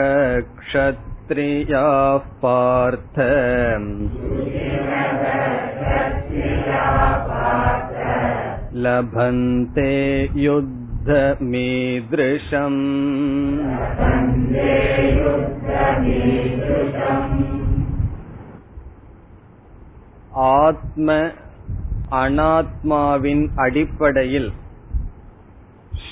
[1.28, 3.16] क्षत्रियाः पार्थ
[8.84, 9.92] लभन्ते
[10.44, 11.62] युद्धमीदृशम्
[20.56, 21.08] ஆத்ம
[22.22, 24.50] அனாத்மாவின் அடிப்படையில்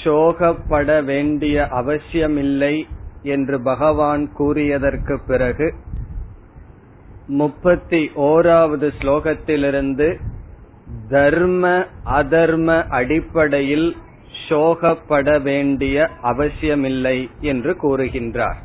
[0.02, 2.74] சோகப்பட வேண்டிய அவசியமில்லை
[3.23, 5.73] என்று பகவான் கூறியதற்கு பிறகு
[7.27, 10.19] முப்பத்தி ஓராவது ஸ்லோகத்திலிருந்து
[11.09, 13.95] தர்ம அதர்ம அடிப்படையில்
[14.49, 18.55] சோகப்பட வேண்டிய அவசியமில்லை என்று கூறுகின்றார்.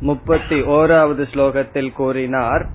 [0.00, 2.66] முப்பத்தி ஓராவது ஸ்லோகத்தில் கூறினார்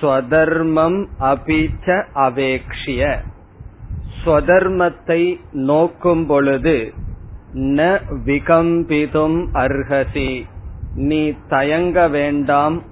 [0.00, 3.18] ஸ்வதர்மம் அபிச்ச அவேக்ஷிய.
[4.24, 6.92] ஸ்வதர்மத்தை நோக்கும் பொழுது
[7.54, 10.44] ந விகம்பிதும் அர்ஹசி.
[10.94, 12.82] நீ தயங்க வேண்டாம்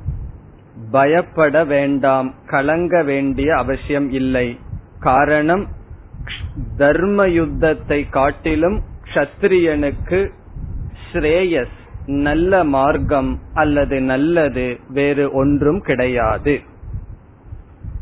[0.91, 4.59] பயப்பட வேண்டாம் கலங்க வேண்டிய அவசியம் இல்லை.
[5.01, 5.69] காரணம்
[6.77, 10.31] தர்ம யுத்தத்தை காட்டிலும் க்ஷத்ரியனுக்கு
[11.13, 16.61] ஸ்ரேயஸ் நல்ல மார்க்கம் அல்லது நல்லது வேறு ஒன்றும் கிடையாது.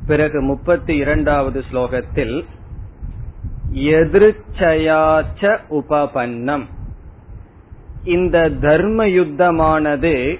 [0.06, 2.44] பிறகு முப்பத்தி இரண்டாவது ஸ்லோகத்தில்
[3.78, 6.64] எதிர்ச்சயாச்ச உபபன்னம்.
[8.04, 10.38] இந்த தர்ம யுத்தமானது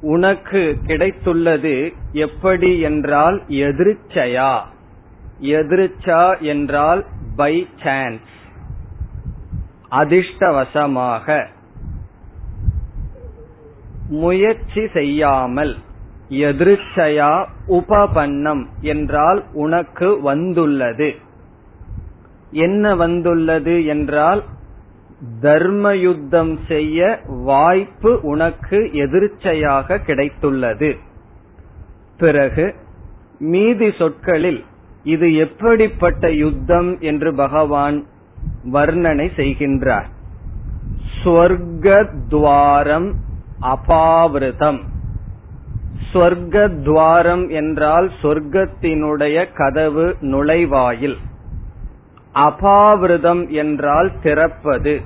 [0.00, 4.60] உனக்கு கிடைத்துள்ளது எப்படி என்றால் எதிர்ச்சயா.
[5.40, 7.04] எதிர்ச்சா என்றால்
[7.36, 8.32] பை சான்ஸ்
[9.90, 11.46] அதிர்ஷ்டவசமாக.
[14.08, 15.76] முயற்சி செய்யாமல்
[16.28, 21.14] எதிர்ச்சயா உபபன்னம் என்றால் உனக்கு வந்துள்ளது.
[22.54, 24.42] என்ன வந்துள்ளது என்றால்
[25.40, 30.90] தர்ம யுத்தம் செய்ய வாய்ப்பு உனக்கு எதிர்ச்சையாக கிடைத்துள்ளது.
[32.18, 32.74] பிறகு
[33.38, 34.64] மீதி சொற்களில்
[35.04, 38.04] இது எப்படிப்பட்ட யுத்தம் என்று பகவான்
[38.72, 40.08] வர்ணனை செய்கின்றார்.
[41.18, 43.12] ஸ்வர்கத்வாரம்
[43.60, 44.80] அபாவிரதம்.
[46.12, 51.16] ஸ்வர்கத்வாரம் என்றால் சொர்க்கத்தினுடைய கதவு நுழைவாயில்.
[52.34, 55.00] அபாவிரதம் என்றால் திறப்பது.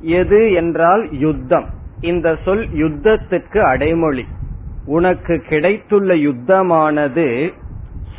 [0.00, 1.66] எது என்றால் யுத்தம்.
[2.00, 4.24] இந்த சொல் யுத்தத்துக்கு அடைமொழி.
[4.84, 7.52] உனக்கு கிடைத்துள்ள யுத்தமானது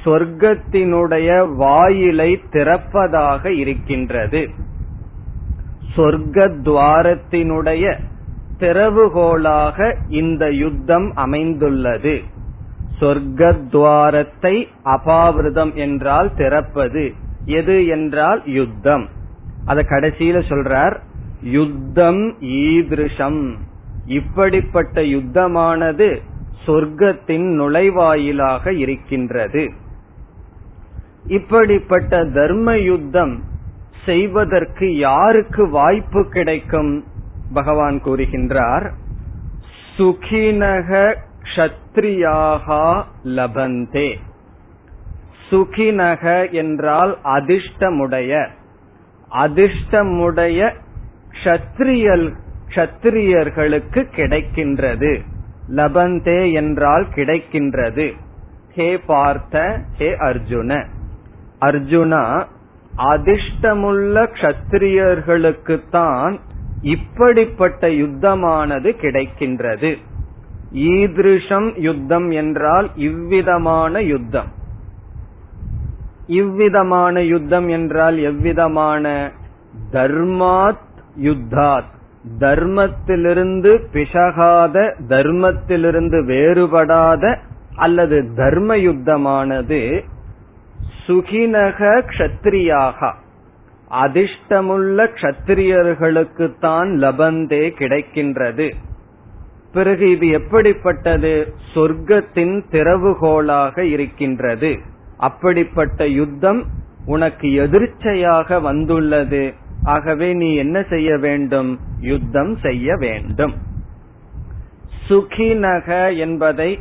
[0.03, 4.49] சொர்க்கத்தினுடைய வாயிலை திறப்பதாக இருக்கின்றது.
[5.95, 7.99] சொர்க்கத்வாரத்தினுடைய
[8.59, 12.21] திறவுகோலாக இந்த யுத்தம் அமைந்துள்ளது.
[12.99, 17.23] சொர்க்கத்வாரத்தை அபாவிரதம் என்றால் திறப்பது.
[17.45, 19.09] எது என்றால் யுத்தம்.
[19.65, 20.97] அத கடைசியில சொல்றார்
[21.41, 23.53] யுத்தம் ஈதிருஷம்.
[24.05, 26.21] இப்படிப்பட்ட யுத்தமானது
[26.65, 29.71] சொர்க்கத்தின் நுழைவாயிலாக இருக்கின்றது.
[31.27, 33.43] இப்படிப்பட்ட தர்ம யுத்தம்
[34.05, 37.03] செய்வதற்கு யாருக்கு வாய்ப்பு கிடைக்கும்?
[37.53, 38.91] பகவான் கூறுகின்றார்
[39.97, 44.15] சுகினக க்ஷத்ரியாகா லபந்தே.
[45.49, 48.47] சுகினக என்றால் அதிர்ஷ்டமுடைய.
[49.31, 50.73] அதிர்ஷ்டமுடைய
[51.43, 52.33] க்ஷத்ரியல்
[52.69, 55.21] க்ஷத்ரியர்களுக்கு கிடைக்கின்றது.
[55.69, 58.13] லபந்தே என்றால் கிடைக்கின்றது.
[58.73, 60.85] ஹே பார்த்த ஹே அர்ஜுன.
[61.61, 62.45] அர்ஜுனா
[62.97, 66.39] அதிர்ஷ்டமுள்ள க்ஷத்ரியர்களுக்குத்தான்
[66.81, 69.97] இப்படிப்பட்ட யுத்தமானது கிடைக்கின்றது.
[70.73, 74.63] ஈதிருஷம் யுத்தம் என்றால் இவ்விதமான யுத்தம்.
[76.27, 79.31] இவ்விதமான யுத்தம் என்றால் எவ்விதமான
[79.91, 80.83] தர்மாத்
[81.23, 81.93] யுத்தாத்.
[82.39, 87.37] தர்மத்திலிருந்து பிசகாத தர்மத்திலிருந்து வேறுபடாத
[87.75, 90.03] அல்லது தர்ம யுத்தமானது
[91.07, 93.13] சுகினக க்ஷத்ரியாக.
[93.91, 98.73] அதிர்ஷ்டமுள்ள க்ஷத்திரியர்களுக்குத்தான் லபந்தே கிடைக்கின்றது.
[99.73, 101.53] பிறகு இது எப்படிப்பட்டது?
[101.73, 104.93] சொர்க்கத்தின் திறவுகோலாக இருக்கின்றது.
[105.27, 106.61] அப்படிப்பட்ட யுத்தம்
[107.05, 109.43] உனக்கு எதிர்ச்சையாக வந்துள்ளது.
[109.83, 111.79] ஆகவே நீ என்ன செய்ய வேண்டும்?
[111.99, 113.53] யுத்தம் செய்ய வேண்டும்.
[115.07, 116.79] சுகினக என்பதை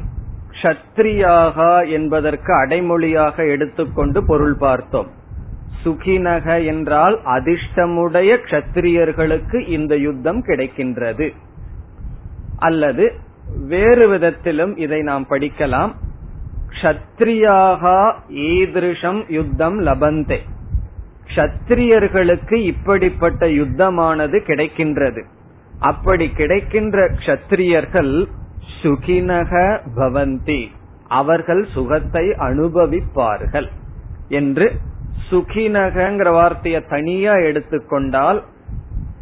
[0.54, 1.58] க்ஷத்ரியாக
[1.90, 5.10] என்பதற்கு அடைமொழியாக எடுத்துக்கொண்டு பொருள் பார்த்தோம்.
[5.84, 11.32] சுகினக என்றால் அதிர்ஷ்டமுடைய க்ஷத்திரியர்களுக்கு இந்த யுத்தம் கிடைக்கின்றது.
[12.56, 13.12] அல்லது
[13.68, 15.92] வேறு விதத்திலும் இதை நாம் படிக்கலாம்.
[16.74, 20.38] க்ஷத்ரியாக ஈதிருஷம் யுத்தம் லபந்தே.
[21.26, 25.22] க்ஷத்திரியர்களுக்கு இப்படிப்பட்ட யுத்தமானது கிடைக்கின்றது.
[25.78, 28.26] அப்படி கிடைக்கின்ற க்ஷத்திரியர்கள்
[28.82, 30.70] சுகினக பவந்தி.
[31.08, 33.68] அவர்கள் சுகத்தை அனுபவிப்பார்கள்.
[34.28, 34.72] என்று
[35.30, 38.42] சுகினகங்கிற வார்த்தையை தனியா எடுத்துக்கொண்டால்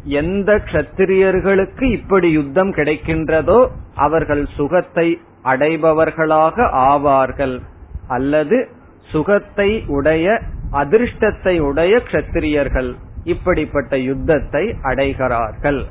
[0.05, 7.61] எந்த க்ஷத்திரியர்களுக்கு இப்படி யுத்தம் கிடைக்கின்றதோ அவர்கள் சுகத்தை அடைபவர்களாக ஆவார்கள்.
[8.07, 8.69] அல்லது
[9.11, 10.41] சுகத்தை உடைய
[10.71, 15.85] அதிர்ஷ்டத்தை உடைய க்ஷத்திரியர்கள் இப்படிப்பட்ட யுத்தத்தை அடைகிறார்கள்.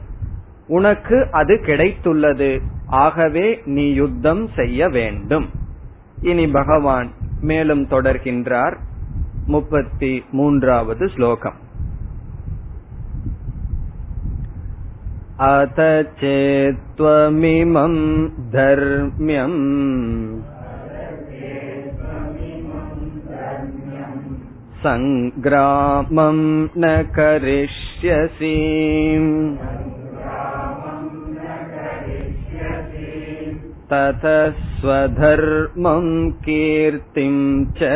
[0.66, 2.60] உனக்கு அது கிடைத்துள்ளது.
[2.86, 5.50] ஆகவே நீ யுத்தம் செய்ய வேண்டும்.
[6.20, 8.76] இனி பகவான் மேலும் தொடர்கின்றார்.
[9.46, 11.54] முப்பத்தி மூன்றாவது ஸ்லோகம்.
[15.45, 15.79] अथ
[16.19, 17.99] चेत्त्वमिमम्
[18.53, 19.59] धर्म्यम्
[24.83, 26.45] सङ्ग्रामम्
[26.77, 28.55] न करिष्यसि
[33.91, 34.49] ततः
[34.79, 37.91] स्वधर्मम् कीर्तिम् च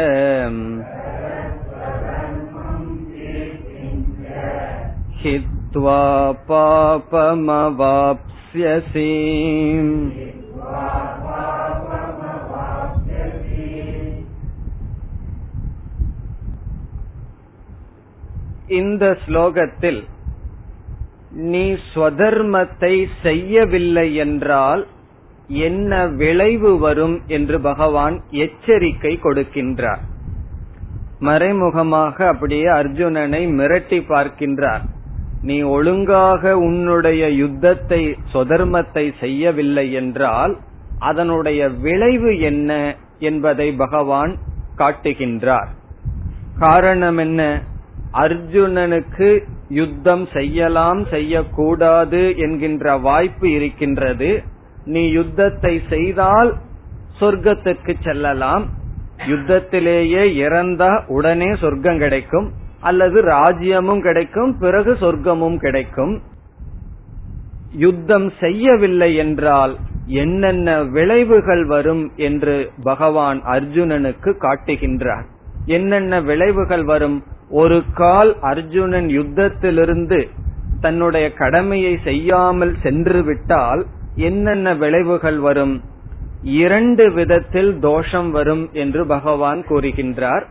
[5.75, 5.99] हित्वा
[7.73, 9.09] पापमवाप्स्यसि
[18.71, 20.01] இந்த ஸ்லோகத்தில்
[21.49, 24.81] நீ ஸ்வதர்மத்தை செய்யவில்லை என்றால்
[25.63, 30.03] என்ன விளைவு வரும் என்று பகவான் எச்சரிக்கை கொடுக்கின்றார்
[31.19, 34.85] மறைமுகமாக அப்படியே அர்ஜுனனை மிரட்டி பார்க்கின்றார்
[35.42, 40.58] நீ ஒழுங்காக உன்னுடைய யுத்தத்தை சொதர்மத்தை செய்யவில்லை என்றால்
[40.98, 44.36] அதனுடைய விளைவு என்ன என்பதை பகவான்
[44.78, 45.68] காட்டுகின்றார்.
[46.58, 47.62] காரணம் என்ன?
[48.12, 54.42] அர்ஜுனனுக்கு யுத்தம் செய்யலாம் செய்யக்கூடாது என்கின்ற வாய்ப்பு இருக்கின்றது.
[54.84, 56.56] நீ யுத்தத்தை செய்தால்
[57.20, 58.66] சொர்க்கத்துக்கு செல்லலாம்.
[59.26, 62.52] யுத்தத்திலேயே இறந்தா உடனே சொர்க்கம் கிடைக்கும்.
[62.80, 66.22] அல்லது ராஜ்யமும் கிடைக்கும் பிறகு சொர்க்கமும் கிடைக்கும்.
[67.70, 75.24] யுத்தம் செய்யவில்லை என்றால் என்னென்ன விளைவுகள் வரும் என்று பகவான் அர்ஜுனனுக்கு காட்டுகின்றார்.
[75.64, 77.24] என்னென்ன விளைவுகள் வரும்?
[77.48, 80.28] ஒரு கால் அர்ஜுனன் யுத்தத்திலிருந்து
[80.80, 85.82] தன்னுடைய கடமையை செய்யாமல் சென்று விட்டால் என்னென்ன விளைவுகள் வரும்?
[86.42, 90.46] இரண்டு விதத்தில் தோஷம் வரும் என்று பகவான் கூறுகின்றார்.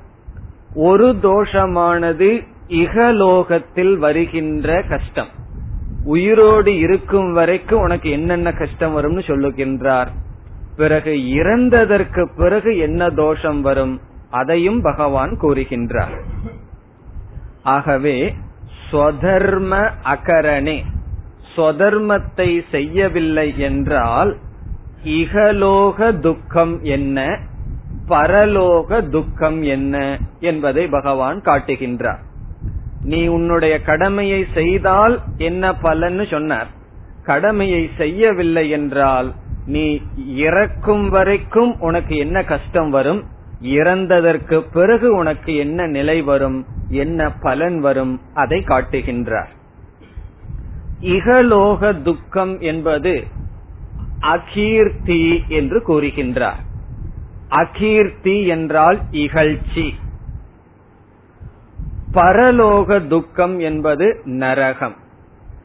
[0.76, 5.28] ஒரு தோஷமானது இகலோகத்தில் வருகின்ற கஷ்டம்.
[6.04, 10.08] உயிரோடு இருக்கும் வரைக்கும் உனக்கு என்னென்ன கஷ்டம் வரும்னு சொல்லுகின்றார்.
[10.76, 14.02] பிறகு இறந்ததற்கு பிறகு என்ன தோஷம் வரும்?
[14.30, 16.22] அதையும் பகவான் கூறுகின்றார்.
[17.64, 18.36] ஆகவே
[18.92, 20.82] ஸ்வதர்ம அகரணே.
[21.56, 24.38] ஸ்வதர்மத்தை செய்யவில்லை என்றால்
[25.04, 27.40] இகலோக துக்கம் என்ன?
[28.08, 32.20] பரலோக துக்கம் என்ன என்பதை பகவான் காட்டுகின்றார்.
[33.04, 36.68] நீ உன்னுடைய கடமையை செய்தால் என்ன பலன்னு சொன்னார்.
[37.24, 39.34] கடமையை செய்யவில்லை என்றால்
[39.66, 43.24] நீ இறக்கும் வரைக்கும் உனக்கு என்ன கஷ்டம் வரும்?
[43.62, 46.66] இறந்ததற்கு பிறகு உனக்கு என்ன நிலை வரும்?
[46.90, 48.22] என்ன பலன் வரும்?
[48.34, 49.48] அதை காட்டுகின்றார்.
[51.02, 53.24] இகலோக துக்கம் என்பது
[54.20, 56.62] அகீர்த்தி என்று கூறுகின்றார்.
[57.56, 59.88] அகீர்த்தி என்றால் இகழ்ச்சி.
[62.14, 64.96] பரலோக துக்கம் என்பது நரகம்.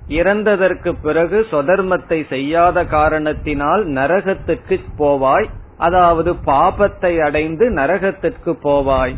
[0.09, 5.49] இறந்ததற்கு பிறகு சொதர்மத்தை செய்யாத காரணத்தினால் நரகத்துக்கு போவாய்.
[5.79, 9.15] அதாவது பாபத்தை அடைந்து நரகத்திற்கு போவாய்.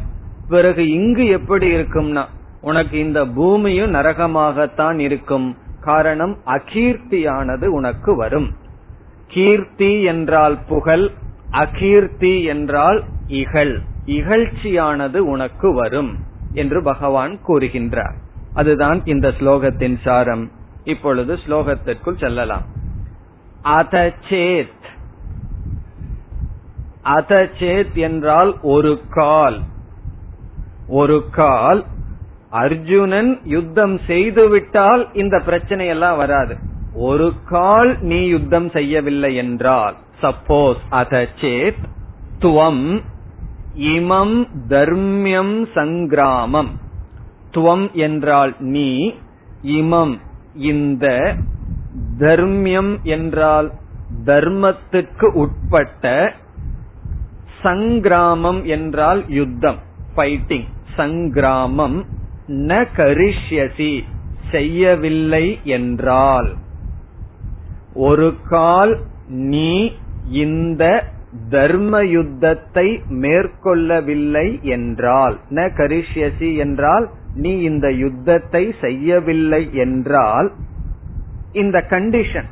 [0.48, 2.24] பிறகு இங்கு எப்படி இருக்கும்னா
[2.60, 5.48] உனக்கு இந்த பூமியும் நரகமாகத்தான் இருக்கும்.
[5.80, 8.48] காரணம் அகீர்த்தியானது உனக்கு வரும்.
[9.26, 11.06] கீர்த்தி என்றால் புகழ்
[11.52, 13.80] அகீர்த்தி என்றால் இகழ்.
[14.06, 16.18] இகழ்ச்சியானது உனக்கு வரும்
[16.52, 18.14] என்று பகவான் கூறுகின்றார்.
[18.52, 20.50] அதுதான் இந்த ஸ்லோகத்தின் சாரம்.
[20.82, 22.62] இப்பொழுது ஸ்லோகத்திற்குள் செல்லலாம்.
[23.64, 24.80] அதச்சேத்.
[27.04, 29.60] அதச்சேத் என்றால் ஒரு கால்.
[30.86, 31.84] ஒரு கால்
[32.50, 36.56] அர்ஜுனன் யுத்தம் செய்துவிட்டால் இந்த பிரச்சனை எல்லாம் வராது.
[36.92, 41.82] ஒரு கால் நீ யுத்தம் செய்யவில்லை என்றால் சப்போஸ் அதச்சேத்
[42.38, 43.02] துவம்
[43.76, 46.68] இமம் தர்மியம் சங்கிராமம்
[47.54, 49.14] துவம் என்றால் நீ
[49.62, 50.18] இமம்
[50.54, 51.34] இந்த
[52.18, 53.72] தர்மியம் என்றால்
[54.24, 56.34] தர்மத்துக்கு உட்பட்ட
[57.62, 59.78] சங்கிராமம் என்றால் யுத்தம்
[60.16, 62.04] ஃபைட்டிங் சங்கிராமம்
[62.46, 64.04] ந கரிஷ்யசி
[64.50, 66.54] செய்யவில்லை என்றால்.
[67.94, 69.92] ஒரு கால் நீ
[70.24, 71.04] இந்த
[71.50, 80.52] தர்ம யுத்தத்தை மேற்கொள்ளவில்லை என்றால் ந கரிஷ்யசி என்றால் நீ இந்த யுத்தத்தை செய்யவில்லை என்றால்
[81.52, 82.48] இந்த கண்டிஷன்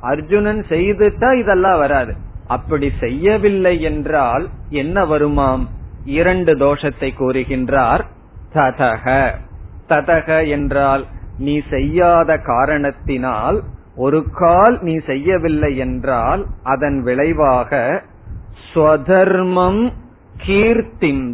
[0.00, 2.14] அர்ஜுனன் செய்துட்டா இதெல்லாம் வராது.
[2.46, 5.66] அப்படி செய்யவில்லை என்றால் என்ன வருமாம்?
[6.04, 8.04] இரண்டு தோஷத்தை கூறுகின்றார்
[8.54, 9.32] ததக.
[9.88, 13.62] ததக என்றால் நீ செய்யாத காரணத்தினால்
[14.00, 18.02] ஒரு கால் நீ செய்யவில்லை என்றால் அதன் விளைவாக
[18.68, 19.82] ஸ்வதர்மம்
[20.46, 21.24] கீர்த்திம்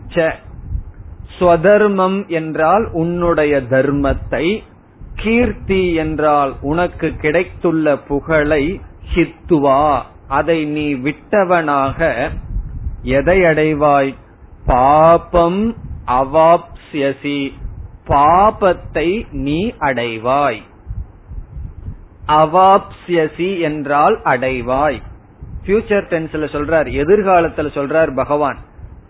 [1.38, 4.44] ஸ்வதர்மம் என்றால் உன்னுடைய தர்மத்தை
[5.14, 8.80] கீர்த்தி என்றால் உனக்கு கிடைத்துள்ள புகழை
[9.14, 10.02] ஹித்துவா.
[10.28, 12.28] அதை நீ விட்டவனாக
[13.02, 14.14] எதை அடைவாய்?
[14.66, 15.62] பாபம்
[16.06, 17.40] அவாப்ஸ்யசி.
[18.06, 20.62] பாபத்தை நீ அடைவாய்.
[22.28, 25.02] அவாப்சியசி என்றால் அடைவாய்.
[25.64, 28.56] ஃபியூச்சர் டென்ஸ்ல சொல்றார் எதிர்காலத்துல சொல்றார் பகவான்.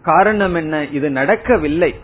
[0.02, 0.86] காரணம் என்ன?
[0.86, 1.94] இது நடக்கவில்லை.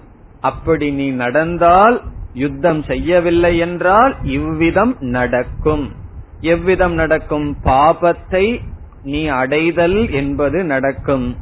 [0.40, 2.02] அப்படி நீ நடந்தால்
[2.35, 5.92] யுத்தம் செய்யவில்லை என்றால் இவ்விதம் நடக்கும்.
[6.40, 7.57] எவ்விதம் நடக்கும்?
[7.64, 8.61] பாபத்தை
[9.02, 11.37] நீ அடைதல் என்பது நடக்கும்.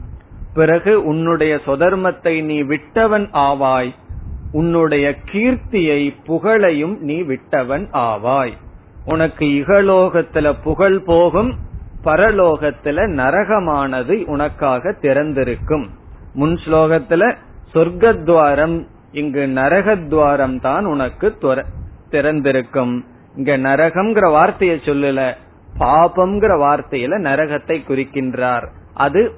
[0.55, 3.95] பிறகு உன்னுடைய சொதர்மத்தை நீ விட்டவன் ஆவாய்.
[4.53, 8.53] உன்னுடைய கீர்த்தியை புகழையும் நீ விட்டவன் ஆவாய்.
[9.04, 11.59] உனக்கு இகலோகத்துல புகழ் போகும்
[12.04, 15.88] பரலோகத்துல நரகமானது உனக்காக திறந்திருக்கும்.
[16.35, 17.37] முன் ஸ்லோகத்துல
[17.75, 21.37] சொர்க்கத்வாரம் இங்கு நரகத்வாரம் தான் உனக்கு
[22.11, 23.04] திறந்திருக்கும்.
[23.37, 25.35] இங்க நரகம்ங்கிற வார்த்தையை சொல்லல
[25.78, 28.66] பாபம்ங்கிற வார்த்தையில நரகத்தை குறிக்கின்றார்.
[28.95, 29.35] அது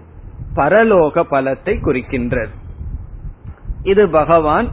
[0.54, 2.54] பரலோக பலத்தை குறிக்கின்றது.
[3.82, 4.68] இது பகவான்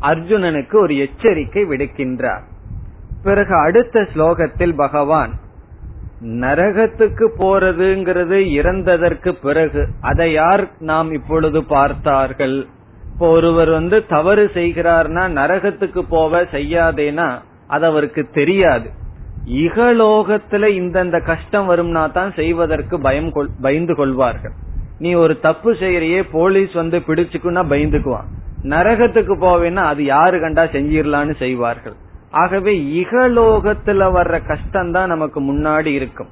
[0.00, 2.50] அர்ஜுனனுக்கு ஒரு எச்சரிக்கை விடுக்கின்றார்.
[3.26, 5.32] பிறகு அடுத்த ஸ்லோகத்தில் பகவான்
[6.44, 12.56] நரகத்துக்கு போறதுங்கிறது இறந்ததற்கு பிறகு அதை யார் நாம் இப்பொழுது பார்த்தார்கள்?
[13.12, 17.28] இப்போ ஒருவர் வந்து தவறு செய்கிறார்னா நரகத்துக்கு போவ செய்யாதேனா
[17.74, 18.88] அது அவருக்கு தெரியாது.
[19.64, 23.32] இகலோகத்துல இந்தந்த கஷ்டம் வரும்னா தான் செய்வதற்கு பயம்
[23.66, 24.54] பயந்து கொள்வார்கள்.
[24.98, 28.28] நீ ஒரு தப்பு செய்யறையே போலீஸ் வந்து பிடிச்சுக்குன்னா பயந்துக்குவான்.
[28.74, 31.96] நரகத்துக்கு போவேன்னா அது யாரு கண்டா செஞ்சிடலான்னு செய்வார்கள்.
[32.32, 32.72] ஆகவே
[33.02, 36.28] இகலோகத்துல வர்ற கஷ்டம் தான் நமக்கு முன்னாடி இருக்கும்.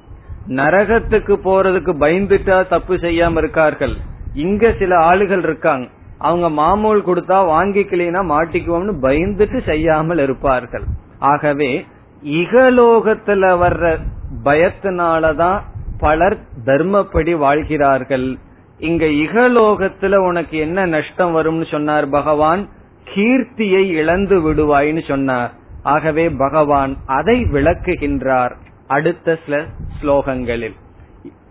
[0.47, 3.95] நரகத்துக்கு போறதுக்கு பயந்துட்டா தப்பு செய்யாம இருக்கார்கள்.
[4.33, 5.87] இங்க சில ஆளுகள் இருக்காங்க.
[6.17, 10.83] அவங்க மாமூல் கொடுத்தா வாங்கிக்கலைன்னா மாட்டிக்குவோம்னு பயந்துட்டு செய்யாமல் இருப்பார்கள்.
[11.19, 11.85] ஆகவே
[12.25, 13.97] இகலோகத்துல வர்ற
[14.43, 15.61] பயத்தினாலதான்
[15.99, 18.37] பலர் தர்மப்படி வாழ்கிறார்கள்.
[18.77, 22.69] இங்க இகலோகத்துல உனக்கு என்ன நஷ்டம் வரும்னு சொன்னார் பகவான்?
[23.15, 25.59] கீர்த்தியை இழந்து விடுவாய்னு சொன்னார்.
[25.84, 28.54] ஆகவே பகவான் அதை விளக்குகின்றார்
[28.88, 29.56] அடுத்த சில
[29.98, 30.76] ஸ்லோகங்களில்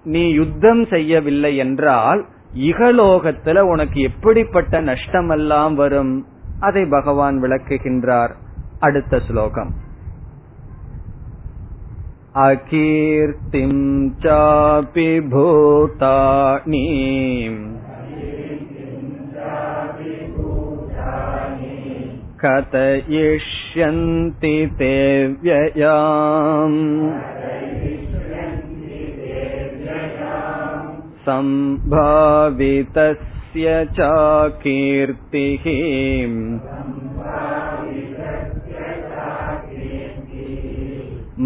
[0.03, 2.21] நீ யுத்தம் செய்யவில்லை என்றால்
[2.61, 6.13] இகலோகத்துல உனக்கு எப்படிப்பட்ட நஷ்டமெல்லாம் வரும்
[6.59, 8.33] அதை பகவான் விளக்குகின்றார்
[8.79, 9.73] அடுத்த ஸ்லோகம்
[12.37, 16.81] अकीर्तिम् चापि भूतानि
[22.43, 24.95] कथयिष्यन्ति ते
[25.43, 26.79] व्ययाम्
[31.27, 32.25] सम्भावितस्य
[33.99, 34.09] च
[34.63, 35.65] कीर्तिः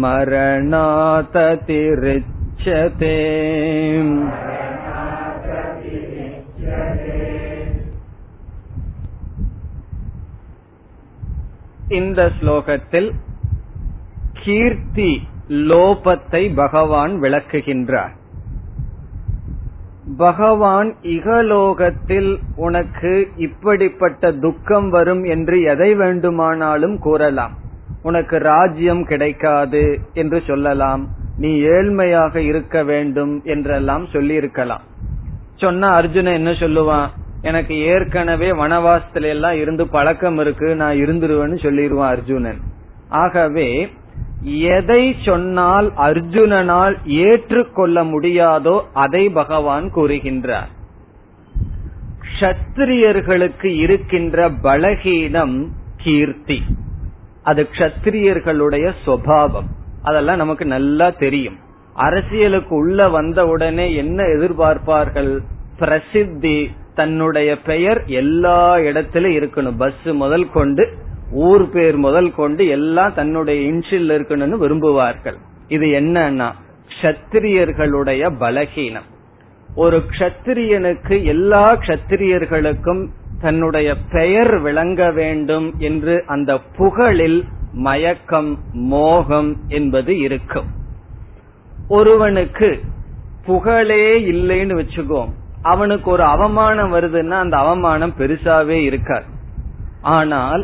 [0.02, 1.56] मरणाततिरिच्यते
[11.87, 13.11] இந்த ஸ்லோகத்தில்
[14.43, 18.13] கீர்த்தி லோபத்தை பகவான் விளக்குகின்றார்.
[20.17, 27.53] பகவான் இகலோகத்தில் உனக்கு இப்படிப்பட்ட துக்கம் வரும் என்று எதை வேண்டுமானாலும் கூறலாம்.
[28.03, 31.07] உனக்கு ராஜ்யம் கிடைக்காது என்று சொல்லலாம்.
[31.37, 34.81] நீ ஏழ்மையாக இருக்க வேண்டும் என்றெல்லாம் சொல்லி இருக்கலாம்
[35.55, 37.07] சொன்னா அர்ஜுன என்ன சொல்லுவான்?
[37.45, 42.59] எனக்கு ஏற்கனவே வனவாசத்துல எல்லாம் இருந்து பழக்கம் இருக்கு நான் இருந்துருவேன்னு சொல்லிடுவான் அர்ஜுனன்.
[43.09, 43.89] ஆகவே
[44.43, 50.71] எதை சொன்னால் அர்ஜுனனால் ஏற்றுக்கொள்ள முடியாதோ அதை பகவான் கூறுகின்றார்.
[52.27, 56.63] க்ஷத்திரியர்களுக்கு இருக்கின்ற பலகீனம் கீர்த்தி.
[57.43, 59.69] அது க்ஷத்திரியர்களுடைய சுவாவம்.
[60.03, 61.57] அதெல்லாம் நமக்கு நல்லா தெரியும்.
[61.93, 65.39] அரசியலுக்கு உள்ள வந்த உடனே என்ன எதிர்பார்ப்பார்கள்?
[65.79, 69.77] பிரசித்தி தன்னுடைய பெயர் எல்லா இடத்திலும் இருக்கணும்.
[69.77, 70.93] பஸ் முதல் கொண்டு
[71.31, 75.37] ஊர் பேர் முதல் கொண்டு எல்லாம் தன்னுடைய இன்ஷில் இருக்கணும்னு விரும்புவார்கள்.
[75.67, 76.51] இது என்னன்னா
[76.87, 79.09] க்ஷத்திரியர்களுடைய பலகீனம்.
[79.75, 83.07] ஒரு க்ஷத்திரியனுக்கு எல்லா க்ஷத்திரியர்களுக்கும்
[83.41, 90.65] தன்னுடைய பெயர் விளங்க வேண்டும் என்று அந்த புகழில் மயக்கம் மோகம் என்பது இருக்கும்.
[91.87, 92.79] ஒருவனுக்கு
[93.45, 95.31] புகழே இல்லைன்னு வச்சுக்கோம்.
[95.71, 99.27] அவனுக்கு ஒரு அவமானம் வருதுன்னா அந்த அவமானம் பெருசாவே இருக்காது.
[100.15, 100.63] ஆனால்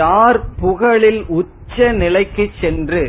[0.00, 3.02] யார் புகழில் உச்ச நிலைக்கு சென்று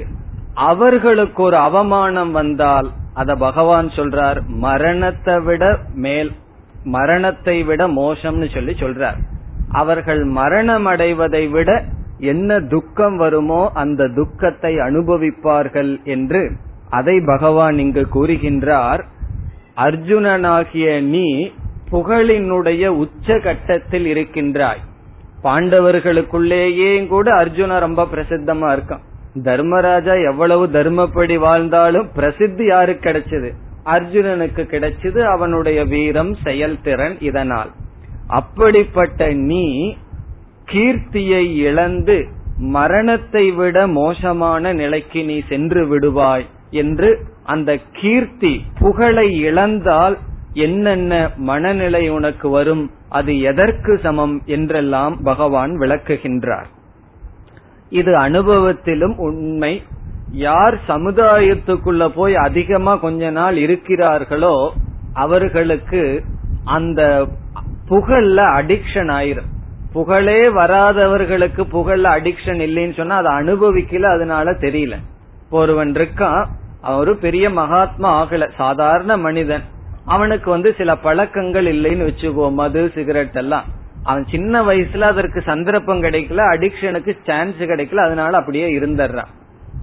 [0.67, 5.63] அவர்களுக்கு ஒரு அவமானம் வந்தால் அத பகவான் சொல்றார் மரணத்தை விட
[6.05, 6.31] மேல்
[6.95, 9.19] மரணத்தை விட மோசம்னு சொல்லி சொல்றார்.
[9.71, 11.71] அவர்கள் மரணம் அடைவதை விட
[12.31, 16.41] என்ன துக்கம் வருமோ அந்த துக்கத்தை அனுபவிப்பார்கள் என்று
[16.97, 19.01] அதை பகவான் இங்கு கூறுகின்றார்.
[19.77, 21.51] அர்ஜுனனாகிய நீ
[21.91, 24.79] புகழினுடைய உச்ச கட்டத்தில் இருக்கின்றாய்.
[25.43, 28.99] பாண்டவர்களுக்குள்ளேயே கூட அர்ஜுனா ரொம்ப பிரசித்தமா இருக்கான்.
[29.43, 33.53] தர்மராஜா எவ்வளவு தர்மப்படி வாழ்ந்தாலும் பிரசித்தி யாருக்கு கிடைச்சது?
[33.85, 37.71] அர்ஜுனனுக்கு கிடைச்சது அவனுடைய வீரம் செயல்திறன் இதனால்.
[38.27, 39.95] அப்படிப்பட்ட நீ
[40.71, 50.15] கீர்த்தியை இழந்து மரணத்தை விட மோசமான நிலைக்கு நீ சென்று விடுவாய் என்று அந்த கீர்த்தி புகழை இழந்தால்
[50.65, 51.13] என்னென்ன
[51.49, 56.69] மனநிலை உனக்கு வரும் அது எதற்கு சமம் என்றெல்லாம் பகவான் விளக்குகின்றார்.
[57.99, 59.73] இது அனுபவத்திலும் உண்மை.
[60.31, 64.55] யார் சமுதாயத்துக்குள்ள போய் அதிகமா கொஞ்ச நாள் இருக்கிறார்களோ
[65.13, 66.03] அவர்களுக்கு
[66.77, 67.01] அந்த
[67.89, 69.49] புகழ்ல அடிக்ஷன் ஆயிரும்.
[69.93, 74.95] புகழே வராதவர்களுக்கு புகழ்ல அடிக்ஷன் இல்லைன்னு சொன்னா அதை அனுபவிக்கல அதனால தெரியல.
[75.49, 76.43] ஒருவன் இருக்கான்
[76.83, 78.49] ஒரு பெரிய மகாத்மா ஆகல.
[78.57, 79.61] சாதாரண மனிதன்.
[80.05, 83.63] அவனுக்கு வந்து சில பழக்கங்கள் இல்லைன்னு வச்சுக்கோ மது சிகரெட் எல்லாம்.
[84.03, 86.37] அவன் சின்ன வயசுல அதற்கு சந்தர்ப்பம் கிடைக்கல.
[86.37, 87.95] அடிக்ஷனுக்கு சான்ஸ் கிடைக்கல.
[87.95, 89.25] அதனால அப்படியே இருந்துடுறான்.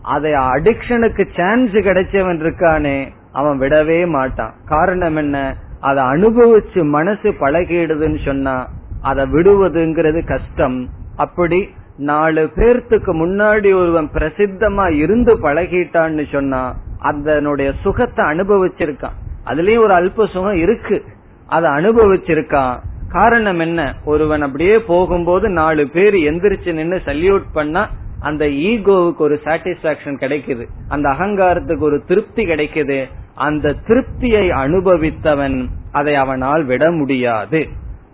[0.03, 4.55] அதை அடிக்ஷனுக்கு சான்ஸ் கிடைச்சவன் இருக்கானே அவன் விடவே மாட்டான்.
[4.65, 5.57] காரணம் என்ன?
[5.81, 8.69] அதை அனுபவிச்சு மனசு பழகிடுதுன்னு சொன்னா
[9.03, 10.89] அதை விடுவதுங்கிறது கஷ்டம்.
[11.17, 16.75] அப்படி நாலு பேர்த்துக்கு முன்னாடி ஒருவன் பிரசித்தமா இருந்து பழகிட்டான்னு சொன்னா
[17.07, 19.17] அதனுடைய சுகத்தை அனுபவிச்சிருக்கான்.
[19.47, 21.05] அதுலயும் ஒரு அல்ப சுகம் இருக்கு.
[21.47, 22.79] அதை அனுபவிச்சிருக்கான்.
[23.09, 23.95] காரணம் என்ன?
[24.05, 27.89] ஒருவன் அப்படியே போகும்போது நாலு பேர் எந்திரிச்சு நின்னு சல்யூட் பண்ணா
[28.21, 30.67] அந்த ஈகோவுக்கு ஒரு சாட்டிஸ்பாக்சன் கிடைக்குது.
[30.89, 33.05] அந்த அகங்காரத்துக்கு ஒரு திருப்தி கிடைக்குது.
[33.35, 37.69] அந்த திருப்தியை அனுபவித்தவன் அதை அவனால் விட முடியாது.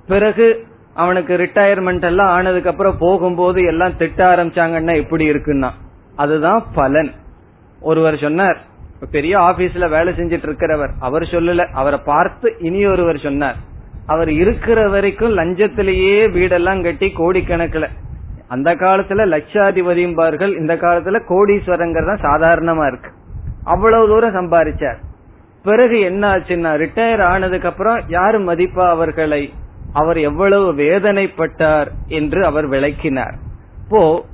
[0.06, 5.70] பிறகு அவனுக்கு ரிட்டையர்மெண்ட் எல்லாம் ஆனதுக்கு அப்புறம் போகும்போது எல்லாம் திட்ட ஆரம்பிச்சாங்கன்னா எப்படி இருக்குன்னா?
[6.16, 7.10] அதுதான் பலன்.
[7.80, 8.58] ஒருவர் சொன்னார்
[9.10, 11.66] பெரிய ஆபீஸ்ல வேலை செஞ்சிட்டு இருக்கிறவர் அவர் சொல்லல.
[11.72, 13.56] அவரை பார்த்து இனி ஒருவர் சொன்னார்.
[14.06, 17.88] அவர் இருக்கிற வரைக்கும் லஞ்சத்திலேயே வீடெல்லாம் கட்டி கோடிக்கணக்கில்.
[18.48, 23.10] அந்த காலத்துல லட்சாதிபதிம்பார்கள் இந்த காலத்துல கோடீஸ்வரங்கிறது சாதாரணமா இருக்கு.
[23.64, 24.96] அவ்வளவு தூரம் சம்பாரிச்சார்.
[25.62, 29.52] பிறகு என்ன ஆச்சுன்னா ரிட்டையர் ஆனதுக்கு அப்புறம் யாரு மதிப்பா அவர்களை?
[29.92, 33.34] அவர் எவ்வளவு வேதனைப்பட்டார் என்று அவர் விளக்கினார்.
[33.84, 34.24] இப்போ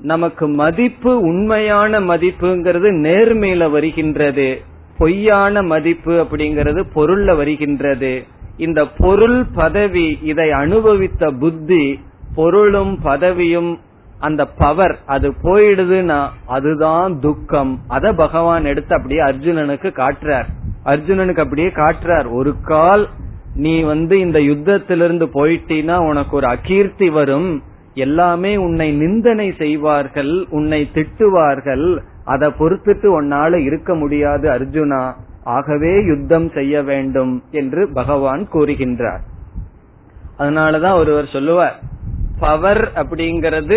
[0.00, 4.62] நமக்கு மதிப்பு உண்மையான மதிப்புங்கிறது நேர்மையில வருகின்றது.
[4.98, 8.24] பொய்யான மதிப்பு அப்படிங்கிறது பொருள்ல வருகின்றது.
[8.56, 12.00] இந்த பொருள் பதவி இதை அனுபவித்த புத்தி
[12.34, 13.78] பொருளும் பதவியும்
[14.18, 17.80] அந்த பவர் அது போயிடுதுன்னா அதுதான் துக்கம்.
[17.88, 20.46] அத பகவான் எடுத்து அப்படியே அர்ஜுனனுக்கு காட்டுறார்.
[20.84, 23.08] அர்ஜுனனுக்கு அப்படியே காட்டுறார் ஒரு கால்
[23.54, 27.62] நீ வந்து இந்த யுத்தத்திலிருந்து போயிட்டீனா உனக்கு ஒரு அகீர்த்தி வரும்.
[27.98, 31.86] எல்லாமே உன்னை நிந்தனை செய்வார்கள் உன்னை திட்டுவார்கள்.
[32.24, 35.02] அதை பொறுத்துட்டு உன்னால இருக்க முடியாது அர்ஜுனா.
[35.44, 39.22] ஆகவே யுத்தம் செய்ய வேண்டும் என்று பகவான் கூறுகின்றார்.
[40.38, 41.78] அதனாலதான் ஒருவர் சொல்லுவார்
[42.40, 43.76] பவர் அப்படிங்கிறது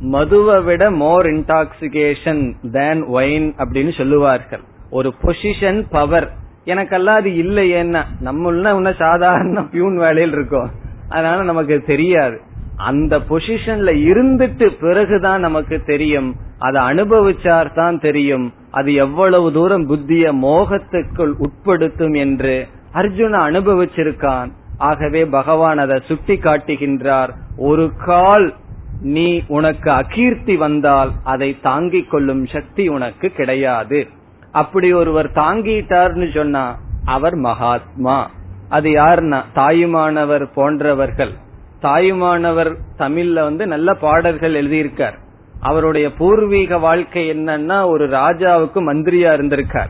[0.00, 4.64] மதுவை விட மோர் இன்டாக்சிகேஷன் தேன் ஒயின் அப்படின்னு சொல்லுவார்கள்.
[4.90, 6.28] ஒரு பொசிஷன் பவர்
[6.64, 10.70] எனக்கெல்லாம் அது இல்லையேன்னா நம்ம உன்ன சாதாரண பியூன் வேலையில் இருக்கோம்.
[11.08, 12.38] அதனால நமக்கு தெரியாது.
[12.78, 16.34] அந்த பொசிஷன்ல இருந்துட்டு பிறகுதான் நமக்கு தெரியும்.
[16.58, 18.52] அதை அனுபவிச்சார் தான் தெரியும்.
[18.70, 24.52] அது எவ்வளவு தூரம் புத்திய மோகத்துக்குள் உட்படுத்தும் என்று அர்ஜுன அனுபவிச்சிருக்கான்.
[24.78, 28.54] ஆகவே பகவான் அதை சுட்டி காட்டுகின்றார் ஒரு கால்
[29.02, 34.06] நீ உனக்கு அகீர்த்தி வந்தால் அதை தாங்கிக் கொள்ளும் சக்தி உனக்கு கிடையாது.
[34.52, 38.30] அப்படி ஒருவர் தாங்கிட்டார்னு சொன்னா அவர் மகாத்மா.
[38.68, 41.32] அது யாருன்னா தாயுமானவர் போன்றவர்கள்.
[41.80, 45.18] தாயுமானவர் தமிழ்ல வந்து நல்ல பாடல்கள் எழுதியிருக்கார்.
[45.60, 49.88] அவருடைய பூர்வீக வாழ்க்கை என்னன்னா ஒரு ராஜாவுக்கு மந்திரியா இருந்திருக்கார்.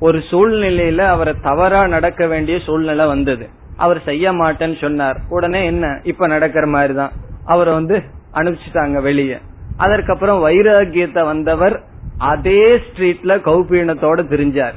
[0.00, 3.48] ஒரு சூழ்நிலையில அவரை தவறா நடக்க வேண்டிய சூழ்நிலை வந்தது.
[3.76, 5.16] அவர் செய்ய மாட்டேன்னு சொன்னார்.
[5.28, 6.00] உடனே என்ன?
[6.02, 7.10] இப்ப நடக்கிற மாதிரிதான்.
[7.44, 8.02] அவரை வந்து
[8.34, 9.38] அனுப்பிச்சிட்டாங்க வெளியே.
[9.76, 11.82] அதற்கப்புறம் வைராகியத்தை வந்தவர்
[12.18, 14.74] அதே ஸ்ட்ரீட்ல கௌபீனத்தோட திரிஞ்சார்.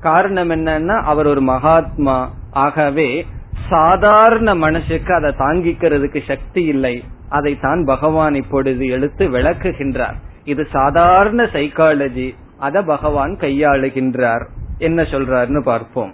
[0.00, 2.30] காரணம் என்னன்னா அவர் ஒரு மகாத்மா.
[2.50, 3.26] ஆகவே
[3.68, 7.04] சாதாரண மனசுக்கு அதை தாங்கிக்கிறதுக்கு சக்தி இல்லை.
[7.28, 10.14] அதை தான் பகவான் இப்பொழுது எடுத்து விளக்குகின்றார்.
[10.44, 14.44] இது சாதாரண சைக்காலஜி அத பகவான் கையாளுகின்றார்.
[14.78, 16.12] என்ன சொல்றாருன்னு பார்ப்போம்.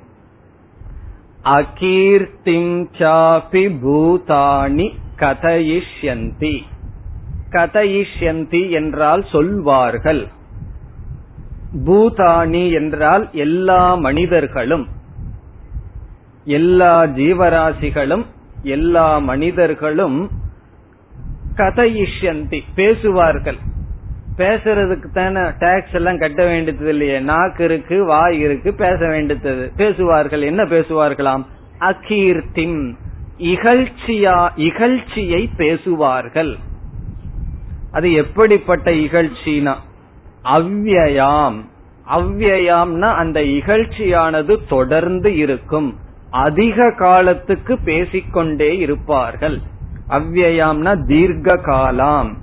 [1.44, 6.62] அகீர்த்திம் சாபி பூதானி கதயிஷ்யந்தி.
[7.50, 10.28] கதயிஷ்யந்தி என்றால் சொல்வார்கள்.
[11.86, 14.86] பூதானி என்றால் எல்லா மனிதர்களும்.
[16.44, 18.24] எல்லா ஜீவராசிகளும்
[18.62, 20.30] எல்லா மனிதர்களும்
[21.56, 23.56] கதையிஷ்யந்தி பேசுவார்கள்.
[24.36, 27.20] பேசுறதுக்கு தானே டாக்ஸ் எல்லாம் கட்ட வேண்டியது இல்லையே.
[27.20, 29.72] நாக்கு இருக்கு வாய் இருக்கு பேச வேண்டியது.
[29.76, 31.44] பேசுவார்கள் என்ன பேசுவார்களாம்?
[31.80, 32.94] அகீர்த்திம்
[33.38, 36.56] இகழ்ச்சியா இகழ்ச்சியை பேசுவார்கள்.
[37.92, 39.74] அது எப்படிப்பட்ட இகழ்ச்சினா?
[40.44, 41.60] அவ்யயாம்
[42.14, 45.98] அவ்யயாம்னா அந்த இகழ்ச்சியானது தொடர்ந்து இருக்கும்.
[46.32, 49.60] அதிக காலத்துக்கு பேசிக்கொண்டே இருப்பார்கள்.
[50.08, 52.36] அவ்யயாம்னா தீர்க்க காலம்.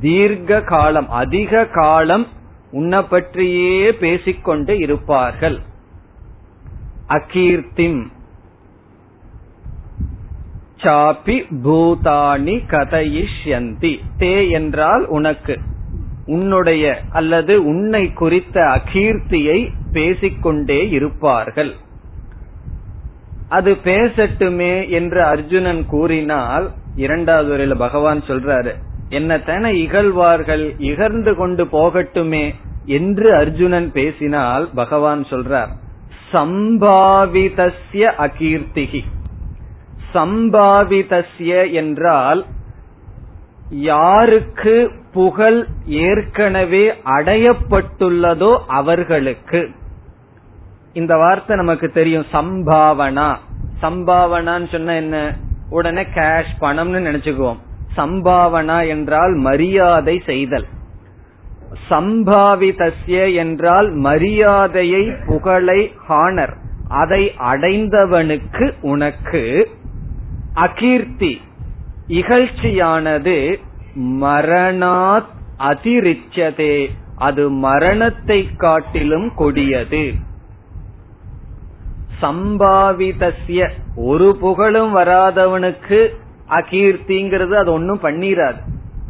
[0.00, 2.26] தீர்க்க காலம் அதிக காலம்
[2.70, 5.58] உன்னை பற்றியே பேசிக்கொண்டு இருப்பார்கள்.
[7.08, 8.06] அகீர்த்திம்.
[10.76, 13.98] சாபி பூதானி கதையிஷ்யந்தி.
[14.18, 15.58] தே என்றால் உனக்கு.
[16.26, 21.74] உன்னுடைய அல்லது உன்னை குறித்த அகீர்த்தியை பேசிக்கொண்டே இருப்பார்கள்.
[23.50, 28.72] அது பேசட்டுமே என்று அர்ஜுனன் கூறினால் இரண்டாவது வரையில பகவான் சொல்றாரு
[29.10, 32.44] என்னத்தன இகழ்வார்கள் இகழ்ந்து கொண்டு போகட்டுமே
[32.88, 35.72] என்று அர்ஜுனன் பேசினால் பகவான் சொல்றார்
[36.32, 39.02] சம்பாவிதஸ்ய அகீர்த்திகி.
[40.14, 42.40] சம்பாவிதஸ்ய என்றால்
[43.70, 44.76] யாருக்கு
[45.12, 45.60] புகழ்
[46.04, 46.84] ஏற்கனவே
[47.16, 49.60] அடையப்பட்டுள்ளதோ அவர்களுக்கு.
[50.92, 53.36] இந்த வார்த்தை நமக்கு தெரியும் சம்பாவனா.
[53.82, 55.36] சம்பாவனான்னு சொன்ன என்ன?
[55.70, 57.56] உடனே கேஷ் பணம்னு நினைச்சுக்குவோம்.
[57.96, 60.66] சம்பாவனா என்றால் மரியாதை செய்தல்.
[61.90, 66.56] சம்பாவிதஸ்ய என்றால் மரியாதையை புகழை ஹானர்
[66.88, 69.70] அதை அடைந்தவனுக்கு உனக்கு
[70.54, 71.40] அகீர்த்தி.
[72.08, 73.58] இகழ்ச்சியானது
[73.98, 76.88] மரணாத் அதிரிச்சதே.
[77.16, 80.28] அது மரணத்தை காட்டிலும் கொடியது.
[82.22, 86.08] சம்பாவிதசிய ஒரு புகழும் வராதவனுக்கு
[86.48, 88.60] அகீர்த்திங்கிறது அது ஒன்னும் பண்ணிராது.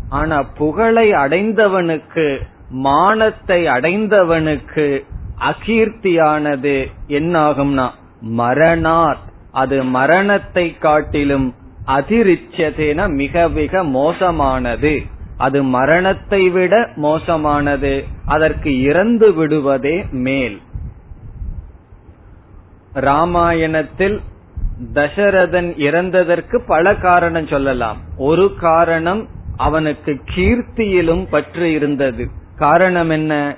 [0.09, 5.05] ஆனா புகழை அடைந்தவனுக்கு மானத்தை அடைந்தவனுக்கு
[5.41, 7.91] அகீர்த்தியானது என்னாகும்னா
[8.37, 9.25] மரணாத்.
[9.53, 11.55] அது மரணத்தை காட்டிலும்
[11.87, 15.03] அதிரிச்சதேன மிக மிக மோசமானது.
[15.37, 18.05] அது மரணத்தை விட மோசமானது.
[18.27, 20.61] அதற்கு இறந்து விடுவதே மேல்.
[22.93, 24.21] ராமாயணத்தில்
[24.95, 27.97] தசரதன் இறந்ததற்கு பல காரணம் சொல்லலாம்.
[28.17, 32.29] ஒரு காரணம் அவனுக்கு கீர்த்தியிலும் பற்று இருந்தது.
[32.57, 33.57] காரணம் என்ன?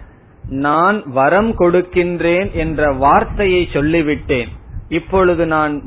[0.48, 4.48] நான் வரம் கொடுக்கின்றேன் என்ற வார்த்தையை சொல்லிவிட்டேன்.
[4.88, 5.82] இப்பொழுது நான்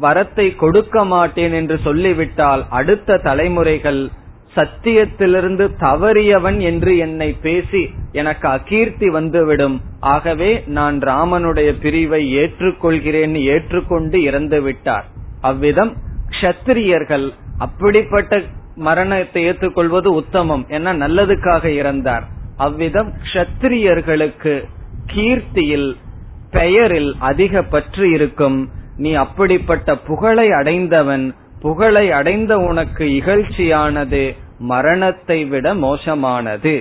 [0.00, 4.08] வரத்தை கொடுக்க மாட்டேன் என்று சொல்லிவிட்டால் அடுத்த தலைமுறைகள்
[4.54, 9.76] சத்தியத்திலிருந்து தவறியவன் என்று என்னை பேசி எனக்கு அகீர்த்தி வந்துவிடும்.
[10.00, 15.06] ஆகவே நான் ராமனுடைய பிரிவை ஏற்றுக்கொள்கிறேன் ஏற்றுக்கொண்டு இறந்து விட்டார்.
[15.40, 15.92] அவ்விதம்
[16.30, 17.26] கஷத்திரியர்கள்
[17.58, 18.42] அப்படிப்பட்ட
[18.74, 22.24] மரணத்தை ஏற்றுக்கொள்வது உத்தமம் என நல்லதுக்காக இறந்தார்.
[22.56, 24.54] அவ்விதம் கஷத்திரியர்களுக்கு
[25.08, 25.90] கீர்த்தியில்
[26.50, 28.58] பெயரில் அதிக பற்று இருக்கும்.
[28.96, 31.24] நீ அப்படிப்பட்ட புகழை அடைந்தவன்
[31.61, 34.23] புகழை அடைந்த உனக்கு இகழ்ச்சியானது
[34.67, 36.75] மரணத்தை விட மோசமானது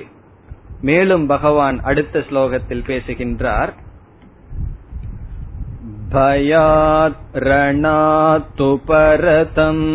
[0.81, 3.73] மேலும் பகவான் அடுத்த ஸ்லோகத்தில் பேசுகின்றார்
[6.13, 9.87] பயாத் ரணாத்து பரதம்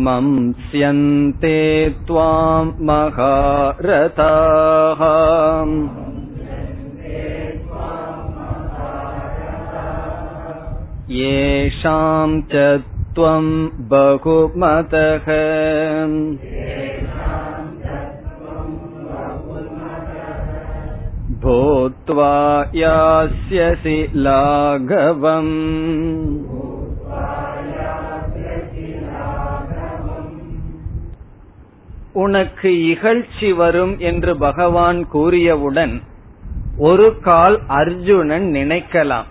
[0.00, 1.58] मंस्यन्ते
[2.06, 4.20] त्वाम् महारथाः
[11.08, 12.54] येषां च
[13.16, 13.52] त्वम्
[13.90, 15.26] बहुमतः
[21.42, 22.34] भूत्वा
[22.82, 25.54] यास्यसि लाघवम्
[32.22, 35.92] உனக்கு இகழ்ச்சி வரும் என்று பகவான் கூறியவுடன்
[36.88, 39.28] ஒரு கால் அர்ஜுனன் நினைக்கலாம்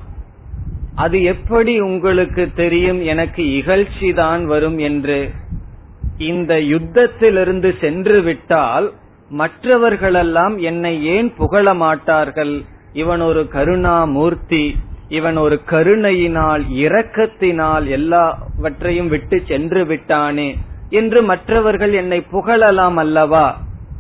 [0.95, 3.03] அது எப்படி உங்களுக்கு தெரியும்?
[3.03, 5.31] எனக்கு இகழ்ச்சி தான் வரும் என்று.
[6.19, 8.93] இந்த யுத்தத்திலிருந்து சென்று விட்டால்
[9.31, 12.65] மற்றவர்களெல்லாம் என்னை ஏன் புகழ மாட்டார்கள்?
[12.93, 14.77] இவன் ஒரு கருணா மூர்த்தி
[15.09, 20.57] இவன் ஒரு கருணையினால் இரக்கத்தினால் எல்லாவற்றையும் விட்டு சென்று விட்டானே
[20.91, 23.59] என்று மற்றவர்கள் என்னை புகழலாம் அல்லவா?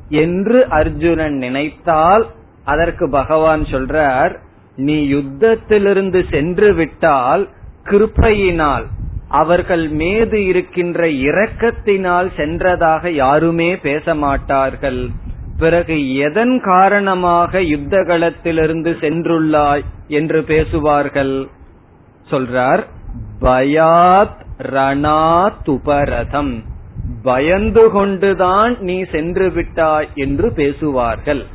[0.08, 2.26] என்று அர்ஜுனன் நினைத்தால்
[2.64, 4.38] அதற்கு பகவான் சொல்றார்
[4.76, 7.48] நீ யுத்தத்திலிருந்து சென்று விட்டால்
[7.84, 8.84] கிருப்பையினால்
[9.28, 15.10] அவர்கள் மீது இருக்கின்ற இரக்கத்தினால் சென்றதாக யாருமே பேச மாட்டார்கள்
[15.58, 21.48] பிறகு எதன் காரணமாக யுத்த களத்திலிருந்து சென்றுள்ளாய் என்று பேசுவார்கள்?
[22.30, 22.84] சொல்றார்
[23.40, 26.62] பயாத் ரணாத்துபரதம்.
[27.22, 31.46] பயந்து கொண்டுதான் நீ சென்று விட்டாய் என்று பேசுவார்கள்.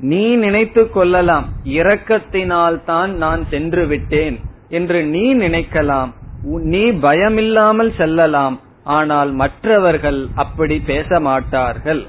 [0.00, 4.36] நீ நினைத்து கொள்ளலாம் இரக்கத்தினால் தான் நான் சென்று விட்டேன்
[4.68, 6.10] என்று நீ நினைக்கலாம்.
[6.72, 12.02] நீ பயமில்லாமல் செல்லலாம் ஆனால் மற்றவர்கள் அப்படி பேச மாட்டார்கள்.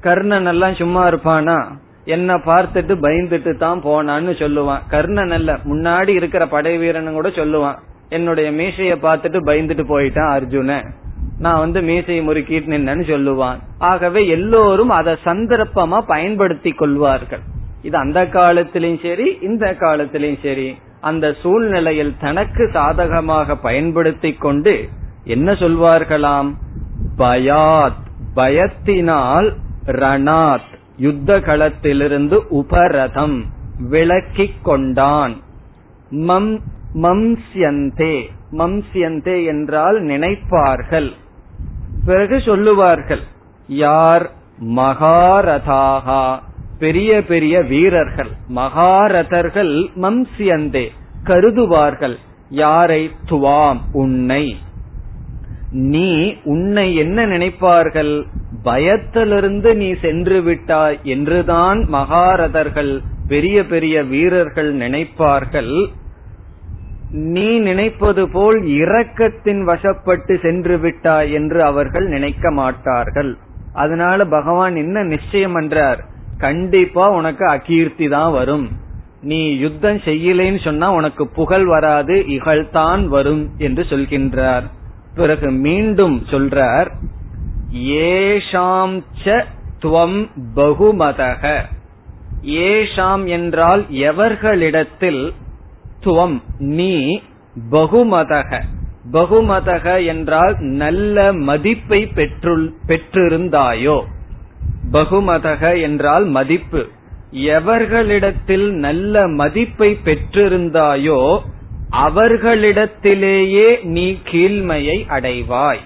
[0.00, 1.58] கர்ணன் எல்லாம் சும்மா இருப்பானா?
[2.04, 4.84] என்ன பார்த்துட்டு பயந்துட்டு தான் போனான்னு சொல்லுவான்.
[4.88, 7.78] கர்ணன் அல்ல முன்னாடி இருக்கிற படை வீரன் கூட சொல்லுவான்.
[8.08, 10.82] என்னுடைய மீசைய பார்த்துட்டு பயந்துட்டு போயிட்டான் அர்ஜுன
[11.38, 13.58] நான் வந்து மீசையை முறுக்கிட்டு நின்னு சொல்லுவான்.
[13.78, 17.40] ஆகவே எல்லோரும் அதை சந்தர்ப்பமா பயன்படுத்தி கொள்வார்கள்.
[17.82, 24.88] இது அந்த காலத்திலையும் சரி இந்த காலத்திலையும் சரி அந்த சூழ்நிலையில் தனக்கு சாதகமாக பயன்படுத்தி கொண்டு
[25.24, 26.52] என்ன சொல்வார்களாம்?
[27.18, 28.00] பயாத்
[28.36, 29.52] பயத்தினால்
[29.86, 33.44] ரணாத் யுத்த களத்திலிருந்து உபரதம்
[33.78, 35.36] விளக்கிக் கொண்டான்.
[36.10, 36.60] மம்
[36.94, 41.12] மம்சியந்தே மம்சியந்தே என்றால் நினைப்பார்கள்.
[42.06, 43.22] பிறகு சொல்லுவார்கள்
[43.66, 44.30] யார்
[44.76, 46.38] மகாரதாகா?
[46.78, 50.86] பெரிய பெரிய வீரர்கள் மகாரதர்கள் மம்சியந்தே
[51.24, 52.16] கருதுவார்கள்
[52.48, 53.10] யாரை?
[53.30, 54.56] துவாம் உன்னை.
[55.70, 58.22] நீ உன்னை என்ன நினைப்பார்கள்?
[58.62, 65.86] பயத்திலிருந்து நீ சென்று விட்டாய் என்றுதான் மகாரதர்கள் பெரிய பெரிய வீரர்கள் நினைப்பார்கள்.
[67.10, 73.36] நீ நினைப்பது போல் இரக்கத்தின் வசப்பட்டு சென்று விட்டாய் என்று அவர்கள் நினைக்க மாட்டார்கள்.
[73.72, 76.04] அதனால பகவான் என்ன நிச்சயம் என்றார்
[76.38, 78.68] கண்டிப்பா உனக்கு அகீர்த்தி தான் வரும்.
[79.20, 84.62] நீ யுத்தம் செய்யலேன்னு சொன்னா உனக்கு புகழ் வராது இகழ்தான் வரும் என்று சொல்கின்றார்.
[85.14, 86.90] பிறகு மீண்டும் சொல்றார்
[88.06, 89.02] ஏஷாம்
[89.82, 91.62] துவம் பகுமதக.
[92.42, 95.32] ஏஷாம் என்றால் எவர்களிடத்தில்
[96.06, 97.20] துவம் நீ
[97.70, 98.60] பகுமதக.
[99.12, 103.96] பகுமதக என்றால் நல்ல மதிப்பை பெற்றுள் பெற்றிருந்தாயோ.
[104.92, 106.82] பகுமதக என்றால் மதிப்பு.
[107.32, 111.20] எவர்களிடத்தில் நல்ல மதிப்பை பெற்றிருந்தாயோ
[111.90, 115.84] அவர்களிடத்திலேயே நீ கீழ்மையை அடைவாய்.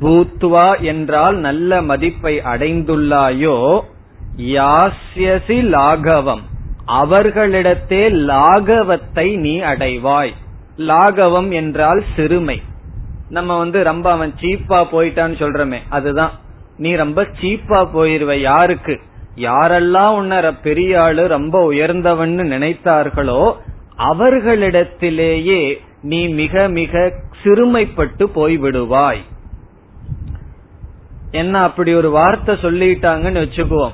[0.00, 3.80] பூத்வா என்றால் நல்ல மதிப்பை அடைந்துள்ளாயோ
[4.36, 6.50] யாஸ்யசி லாகவம்.
[6.84, 10.32] அவர்களிடத்தே லாகவத்தை நீ அடைவாய்.
[10.78, 12.62] லாகவம் என்றால் சிறுமை.
[13.28, 16.30] நம்ம வந்து ரொம்ப அவன் சீப்பா போயிட்டான்னு சொல்றமே அதுதான்.
[16.76, 19.00] நீ ரொம்ப சீப்பா போயிருவ யாருக்கு?
[19.36, 23.56] யாரெல்லாம் உன்ன பெரிய ஆளு ரொம்ப உயர்ந்தவன்னு நினைத்தார்களோ
[23.98, 29.22] அவர்களிடத்திலேயே நீ மிக மிக சிறுமைப்பட்டு போய்விடுவாய்.
[31.30, 33.92] என்ன அப்படி ஒரு வார்த்தை சொல்லிட்டாங்கன்னு வச்சுக்குவோம்.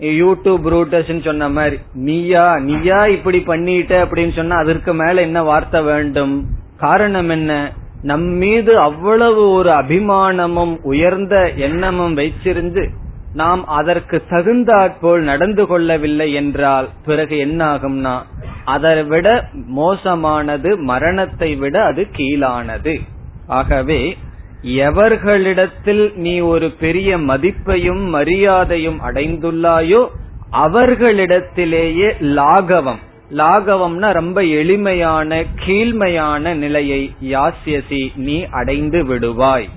[0.00, 6.46] யூடியூப் ரூட்டர்ஸ் சொன்ன மாதிரி நீயா நீயா இப்படி பண்ணிட்ட அப்படின்னு சொன்னா அதற்கு மேல என்ன வார்த்தை வேண்டும்?
[6.76, 7.72] காரணம் என்ன?
[8.02, 12.88] நம் மீது அவ்வளவு ஒரு அபிமானமும் உயர்ந்த எண்ணமும் வைச்சிருந்து
[13.32, 18.22] நாம் அதற்கு தகுந்தாற்போல் நடந்து கொள்ளவில்லை என்றால் பிறகு என்ன ஆகும்னா
[18.64, 23.00] அதை விட மோசமானது மரணத்தை விட அது கீழானது.
[23.46, 24.16] ஆகவே
[24.62, 30.08] எவர்களிடத்தில் நீ ஒரு பெரிய மதிப்பையும் மரியாதையும் அடைந்துள்ளாயோ
[30.52, 32.98] அவர்களிடத்திலேயே லாகவம்.
[33.30, 39.68] லாகவம்னா ரொம்ப எளிமையான கீழ்மையான நிலையை யாசியசி நீ அடைந்து விடுவாய்.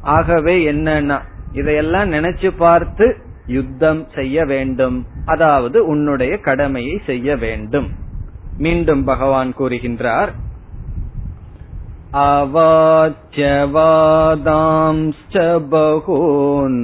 [0.00, 1.20] ஆகவே என்னன்னா
[1.52, 5.06] இதையெல்லாம் நினைச்சு பார்த்து யுத்தம் செய்ய வேண்டும்.
[5.24, 7.90] அதாவது உன்னுடைய கடமையை செய்ய வேண்டும்.
[8.56, 10.28] மீண்டும் பகவான் கூறுகின்றார்
[12.19, 13.35] अवाच्यवादांश्च
[15.71, 16.79] बहून्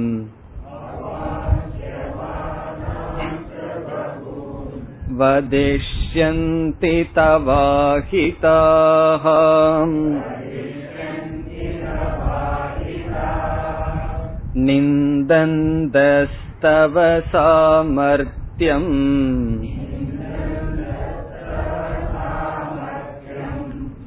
[5.20, 9.24] वदिष्यन्ति तवाहिताः
[14.68, 16.96] निन्दन्तस्तव
[17.32, 18.94] सामर्थ्यम्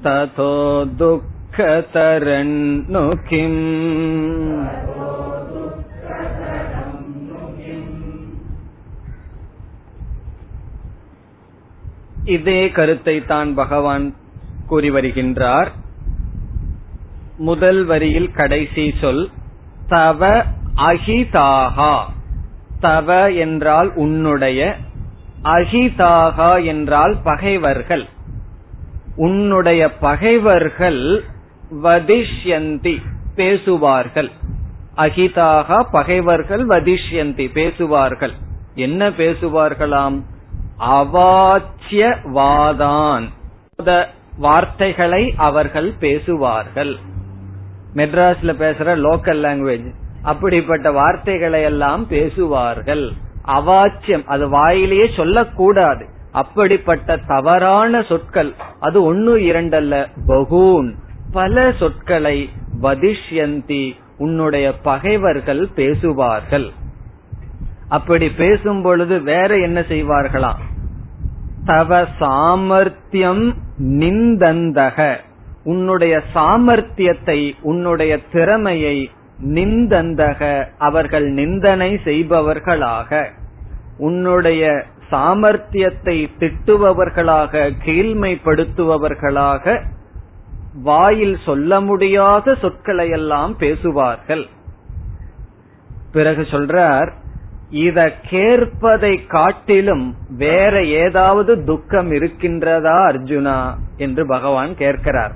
[0.06, 0.54] ततो
[1.02, 2.36] दुःखतरन्नु
[3.24, 3.60] किम्
[12.36, 14.06] இதே கருத்தை தான் பகவான்
[14.66, 15.70] கூறி வருகின்றார்
[17.40, 19.24] முதல் வரியில் கடைசி சொல்
[19.88, 20.22] தவ
[20.90, 21.94] அஹிதாகா
[22.80, 23.10] தவ
[23.46, 24.60] என்றால் உன்னுடைய
[25.56, 28.06] அஹிதாகா என்றால் பகைவர்கள்
[29.17, 31.25] உன்னுடைய பகைவர்கள்
[31.83, 33.03] வதிஷ்யந்தி
[33.35, 34.31] பேசுவார்கள்.
[34.95, 38.33] அகிதாக பகைவர்கள் வதிஷ்யந்தி பேசுவார்கள்.
[38.75, 40.23] என்ன பேசுவார்களாம்?
[40.81, 46.97] அவாச்சிய வாதான் வார்த்தைகளை அவர்கள் பேசுவார்கள்.
[47.95, 49.95] மெட்ராஸ்ல பேசுற லோக்கல் லாங்குவேஜ்.
[50.23, 53.11] அப்படிப்பட்ட வார்த்தைகளை எல்லாம் பேசுவார்கள்.
[53.47, 56.07] அவாச்சியம் அது வாயிலேயே சொல்லக்கூடாது.
[56.37, 60.89] அப்படிப்பட்ட தவறான சொற்கள் அது ஒன்னு இரண்டல்ல பகூன்.
[61.33, 62.51] பல சொற்களை
[62.83, 63.85] வதிஷ்யந்தி
[64.19, 66.69] உன்னுடைய பகைவர்கள் பேசுவார்கள்.
[67.89, 70.63] அப்படி பேசும் பொழுது வேற என்ன செய்வார்களாம்
[71.65, 73.45] தவ சாமர்த்தியம்
[73.83, 74.99] நிந்தந்தக.
[75.65, 79.11] உன்னுடைய சாமர்த்தியத்தை உன்னுடைய திறமையை
[79.55, 80.65] நிந்தந்தக.
[80.79, 83.25] அவர்கள் நிந்தனை செய்பவர்களாக.
[83.99, 89.83] உன்னுடைய சாமர்த்தியத்தை திட்டுபவர்களாக கீழ்மைப்படுத்துபவர்களாக
[90.83, 94.47] வாயில் சொல்ல முடியாத சொற்களை எல்லாம் பேசுவார்கள்.
[96.13, 97.13] பிறகு சொல்றார்
[97.71, 103.75] இத கேட்பதை காட்டிலும் வேற ஏதாவது துக்கம் இருக்கின்றதா அர்ஜுனா?
[103.97, 105.33] என்று பகவான் கேட்கிறார்.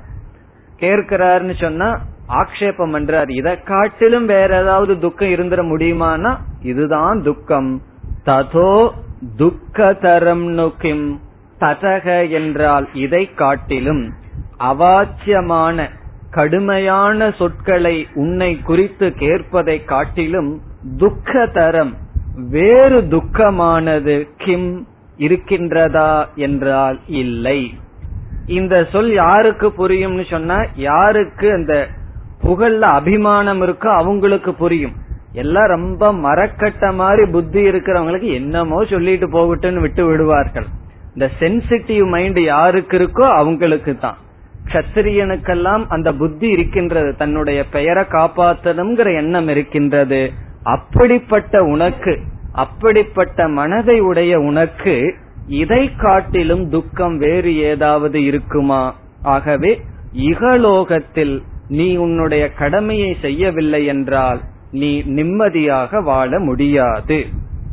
[0.81, 3.31] கேட்கிறார்னு சொன்னா ஆக்ஷேபம் பண்றார்.
[3.31, 6.37] இதை காட்டிலும் வேற ஏதாவது துக்கம் இருந்துட முடியுமானா?
[6.63, 7.83] இதுதான் துக்கம்.
[8.25, 8.91] ததோ
[9.23, 11.07] துக்கதரம் நுக்கிம்
[11.59, 14.13] ததக என்றால் இதை காட்டிலும்
[14.59, 15.89] அவாச்சியமான
[16.31, 20.61] கடுமையான சொற்களை உன்னை குறித்து கேட்பதை காட்டிலும்
[20.97, 21.93] துக்கதரம்
[22.51, 24.87] வேறு துக்கமானது கிம்
[25.19, 27.75] இருக்கின்றதா என்றால் இல்லை.
[28.47, 31.89] இந்த சொல் யாருக்கு புரியும்னு சொன்னா யாருக்கு அந்த
[32.43, 34.97] புகழ்ல அபிமானம் இருக்கோ அவங்களுக்கு புரியும்.
[35.33, 40.67] எல்லாம் ரொம்ப மரக்கட்ட மாதிரி புத்தி இருக்கிறவங்களுக்கு என்னமோ சொல்லிட்டு போகட்டும்னு விட்டு விடுவார்கள்.
[41.15, 44.19] இந்த சென்சிட்டிவ் மைண்ட் யாருக்கு இருக்கோ அவங்களுக்கு தான்.
[44.73, 50.33] கத்திரியனுக்கெல்லாம் அந்த புத்தி இருக்கின்றது தன்னுடைய பெயரை காப்பாற்றணுங்கிற எண்ணம் இருக்கின்றது.
[50.63, 52.19] அப்படிப்பட்ட உனக்கு
[52.53, 55.15] அப்படிப்பட்ட மனதை உடைய உனக்கு
[55.47, 58.95] இதை காட்டிலும் துக்கம் வேறு ஏதாவது இருக்குமா?
[59.23, 59.81] ஆகவே
[60.13, 64.41] இகலோகத்தில் நீ உன்னுடைய கடமையை செய்யவில்லை என்றால்
[64.72, 67.20] நீ நிம்மதியாக வாழ முடியாது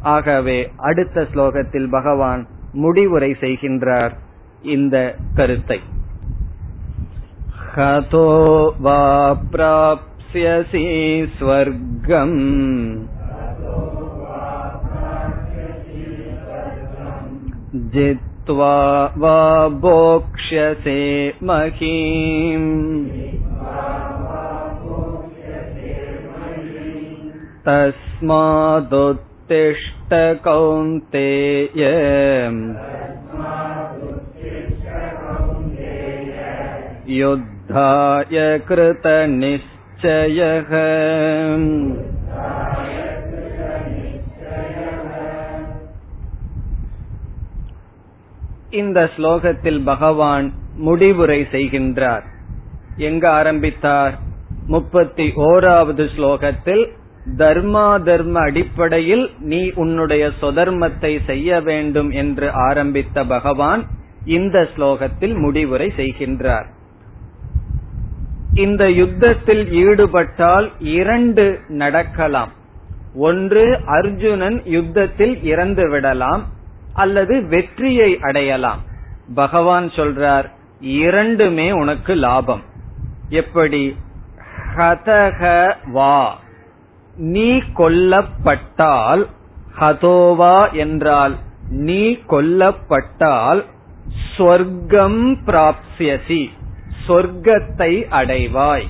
[0.08, 2.42] ஆகவே அடுத்த ஸ்லோகத்தில் பகவான்
[2.74, 4.14] முடிவுரை செய்கின்றார்
[4.74, 4.96] இந்த
[5.34, 5.80] கருத்தை
[7.72, 8.28] ஹதோ
[8.82, 9.00] வா
[9.52, 10.86] பிராப்ஸ்யசி
[11.36, 12.38] ஸ்வர்க்கம்
[17.92, 18.76] जित्वा
[19.16, 19.38] वा
[19.76, 21.00] भोक्ष्यसे
[21.42, 23.25] महीम्
[27.66, 29.00] तस्मादुत्तिष्ठ
[30.44, 31.82] कौन्तेय
[37.14, 40.70] युद्धाय कृतनिश्चयः
[48.72, 52.22] இந்த ஸ்லோகத்தில் பகவான் முடிவுரை செய்கின்றார்
[52.98, 54.18] எங்க ஆரம்பித்தார்
[54.68, 56.92] முப்பத்தி ஓராவது ஸ்லோகத்தில்
[57.35, 63.83] தர்மா தர்ம அடிப்படையில் நீ உன்னுடைய சொதர்மத்தை செய்ய வேண்டும் என்று ஆரம்பித்த பகவான்
[64.25, 66.65] இந்த ஸ்லோகத்தில் முடிவுரை செய்கின்றார்.
[68.53, 72.51] இந்த யுத்தத்தில் ஈடுபட்டால் இரண்டு நடக்கலாம்.
[73.15, 76.45] ஒன்று அர்ஜுனன் யுத்தத்தில் இறந்து விடலாம்
[76.93, 78.83] அல்லது வெற்றியை அடையலாம்.
[79.35, 82.61] பகவான் சொல்றார் இரண்டுமே உனக்கு லாபம்.
[83.29, 83.95] எப்படி?
[84.75, 86.45] ஹதக வா.
[87.17, 89.27] நீ கொல்லப்பட்டால்
[89.79, 91.35] ஹதோவா என்றால்
[91.69, 93.65] நீ கொல்லப்பட்டால்
[94.37, 96.49] சொர்க்கம் பிராப்சியசி
[97.07, 98.87] சொர்க்கத்தை அடைவாய்.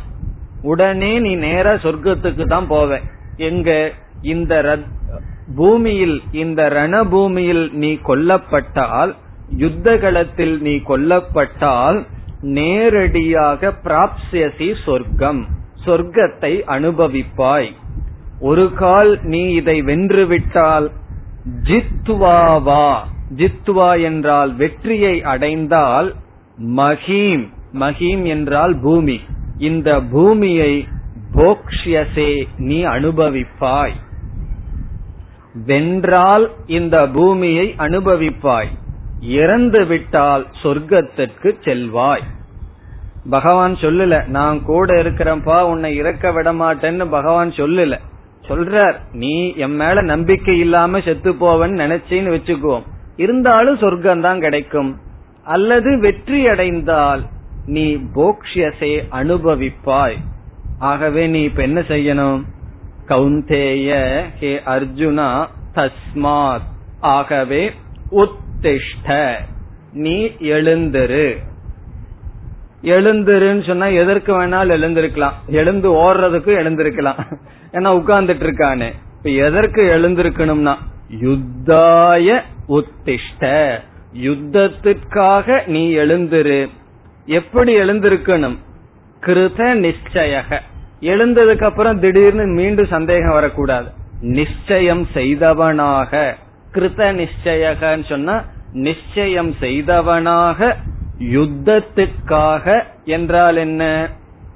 [0.61, 2.99] உடனே நீ நேர சொர்க்கத்துக்கு தான் போவ.
[3.37, 3.91] எங்க?
[4.21, 4.79] இந்த
[5.55, 9.15] பூமியில் இந்த ரணபூமியில் நீ கொல்லப்பட்டால்
[9.57, 12.05] யுத்த களத்தில் நீ கொல்லப்பட்டால்
[12.41, 15.45] நேரடியாக பிராப்சியசி சொர்க்கம்
[15.85, 17.73] சொர்க்கத்தை அனுபவிப்பாய்.
[18.39, 20.91] ஒரு கால் நீ இதை வென்றுவிட்டால்
[21.63, 22.95] ஜித்வாவா
[23.35, 26.15] ஜித்வா என்றால் வெற்றியை அடைந்தால்
[26.65, 27.47] மஹீம்.
[27.73, 29.19] மஹீம் என்றால் பூமி.
[29.57, 30.87] இந்த பூமியை
[31.33, 33.93] போக்ஷியசே நீ அனுபவிப்பாய்.
[35.65, 38.67] வென்றால் இந்த பூமியை அனுபவிப்பாய்.
[39.21, 42.23] இறந்து விட்டால் சொர்க்கத்திற்கு செல்வாய்.
[43.29, 47.99] பகவான் சொல்லல நான் கூட இருக்கிறப்பா உன்னை இறக்க விட மாட்டேன்னு பகவான் சொல்லல.
[48.47, 52.83] சொல்றார் நீ என் மேல நம்பிக்கை இல்லாம செத்து போவன்னு நினைச்சேன்னு வச்சுக்குவோம்
[53.15, 54.99] இருந்தாலும் சொர்க்கம் தான் கிடைக்கும்.
[55.43, 57.23] அல்லது வெற்றி அடைந்தால்
[57.65, 60.15] நீ போக்ஷியசை அனுபவிப்பாய்.
[60.79, 62.41] ஆகவே நீ இப்ப என்ன செய்யணும்?
[63.07, 66.67] கவுந்தேய ஹே அர்ஜுனா தஸ்மாத்.
[66.99, 67.71] ஆகவே
[68.11, 69.33] உத்திஷ்ட.
[69.91, 71.37] நீ எழுந்திரு.
[72.83, 75.33] எழுந்திருன்னு சொன்னா எதற்கு வேணாலும் எழுந்திருக்கலாம்.
[75.47, 77.37] எழுந்து ஓடுறதுக்கும் எழுந்திருக்கலாம்.
[77.71, 80.75] ஏன்னா உட்கார்ந்துட்டு இருக்கானே இப்ப எதற்கு எழுந்திருக்கணும்னா
[81.21, 83.79] யுத்தாய உத்திஷ்ட.
[84.13, 86.69] யுத்தத்திற்காக நீ எழுந்திரு.
[87.25, 88.57] எப்படி எழுந்திருக்கணும்?
[89.21, 90.59] கிருத நிச்சயக.
[91.01, 93.91] எழுந்ததுக்கு அப்புறம் திடீர்னு மீண்டும் சந்தேகம் வரக்கூடாது.
[94.21, 96.35] நிச்சயம் செய்தவனாக.
[96.73, 98.43] கிருத நிச்சயகன்னு சொன்னா
[98.73, 100.75] நிச்சயம் செய்தவனாக
[101.19, 104.09] யுத்தத்திற்காக என்றால் என்ன?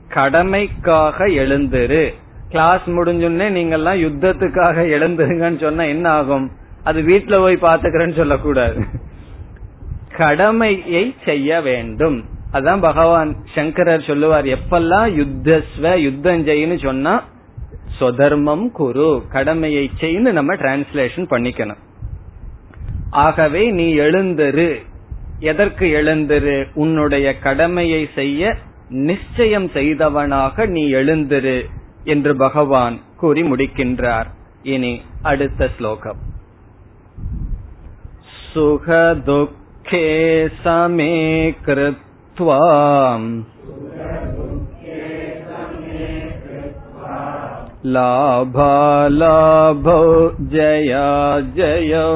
[0.09, 2.13] கடமைக்காக எழுந்திரு.
[2.51, 6.51] கிளாஸ் முடிஞ்சுன்னே நீங்கெல்லாம் யுத்தத்துக்காக எழுந்துருங்கன்னு சொன்னா என்ன ஆகும்?
[6.83, 8.85] அது வீட்டுல போய் பாத்துக்கிறேன்னு சொல்லக்கூடாது.
[10.17, 12.25] கடமையை செய்ய வேண்டும்.
[12.53, 17.23] அதான் பகவான் சங்கரர் சொல்லுவார் எப்பெல்லாம் யுத்தஸ்வ யுத்தம் செய்யு சொன்னா
[17.99, 21.81] சொதர்மம் குரு கடமையை செய்து நம்ம டிரான்ஸ்லேஷன் பண்ணிக்கணும்.
[23.09, 24.75] ஆகவே நீ எழுந்தரு.
[25.39, 26.65] எதற்கு எழுந்தரு?
[26.73, 28.55] உன்னுடைய கடமையை செய்ய
[28.89, 31.65] நிச்சயம் செய்தவனாக நீ எழுந்திரு.
[32.04, 34.30] என்று பகவான் கூறி முடிக்கின்றார்
[34.72, 36.22] இனி அடுத்த ஸ்லோகம்
[38.50, 40.06] சுகதுக்கே
[40.62, 41.12] சமே
[41.66, 42.62] கிருத்வா
[48.66, 50.00] लाभालाभौ
[50.46, 51.10] जया
[51.56, 52.08] जयो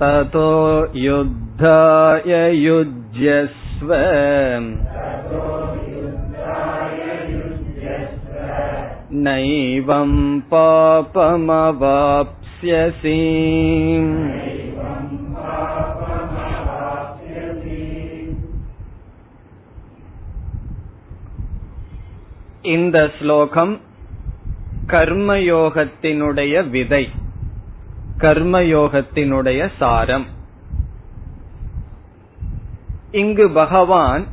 [0.00, 0.52] ततो
[0.98, 2.32] युद्धाय
[3.78, 3.90] युज्यस्व
[9.24, 10.12] नैवं
[10.50, 11.58] पापमवाप्स्यसि
[22.66, 23.72] இந்த ஸ்லோகம்
[24.86, 27.02] கர்மயோகத்தினுடைய விதை
[28.18, 30.26] கர்மயோகத்தினுடைய சாரம்
[33.11, 34.25] இங்கு பகவான்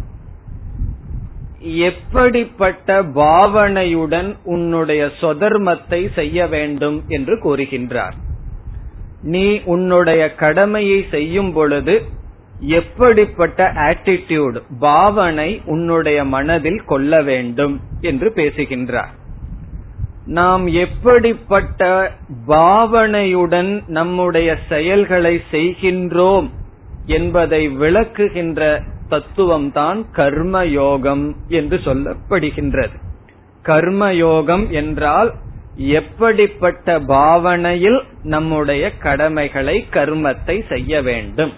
[1.61, 8.12] எப்படிப்பட்ட பாவனையுடன் உன்னுடைய சொதர்மத்தை செய்ய வேண்டும் என்று கூறுகின்றார்.
[9.22, 12.03] நீ உன்னுடைய கடமையை செய்யும் பொழுது
[12.61, 19.14] எப்படிப்பட்ட ஆட்டிடியூட் பாவனை உன்னுடைய மனதில் கொள்ள வேண்டும் என்று பேசுகின்றார்.
[20.24, 22.12] நாம் எப்படிப்பட்ட
[22.47, 26.51] பாவனையுடன் நம்முடைய செயல்களை செய்கின்றோம்
[27.07, 28.81] என்பதை விளக்குகின்ற
[29.11, 32.97] தத்துவம்தான் கர்மயோகம் என்று சொல்லப்படுகின்றது.
[33.65, 35.35] கர்மயோகம் என்றால்
[35.75, 41.53] எப்படிப்பட்ட பாவனையில் நம்முடைய கடமைகளை கர்மத்தை செய்ய வேண்டும்.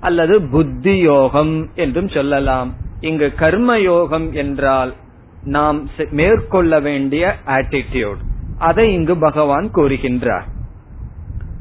[0.00, 2.76] அல்லது புத்தி யோகம் என்றும் சொல்லலாம்.
[3.00, 4.94] இங்கு கர்மயோகம் என்றால்
[5.42, 8.20] நாம் மேற்கொள்ள வேண்டிய ஆட்டிடியூட்
[8.58, 10.46] அதை இங்கு பகவான் கூறுகின்றார்.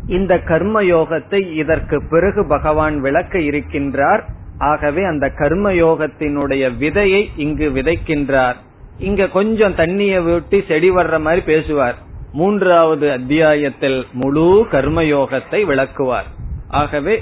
[0.09, 4.21] இந்த கர்ம யோகத்தை இதற்கு பிறகு பகவான் விளக்க இருக்கின்றார்.
[4.57, 8.57] ஆகவே அந்த கர்ம யோகத்தினுடைய விதையை இங்கு விதைக்கின்றார்.
[8.97, 11.97] இங்க கொஞ்சம் தண்ணிய விட்டு செடி வர்ற மாதிரி பேசுவார்.
[12.31, 16.27] மூன்றாவது அத்தியாயத்தில் முழு கர்மயோகத்தை விளக்குவார்.
[16.67, 17.15] ஆகவே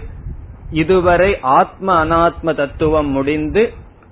[0.69, 3.63] இதுவரை ஆத்ம அனாத்ம தத்துவம் முடிந்து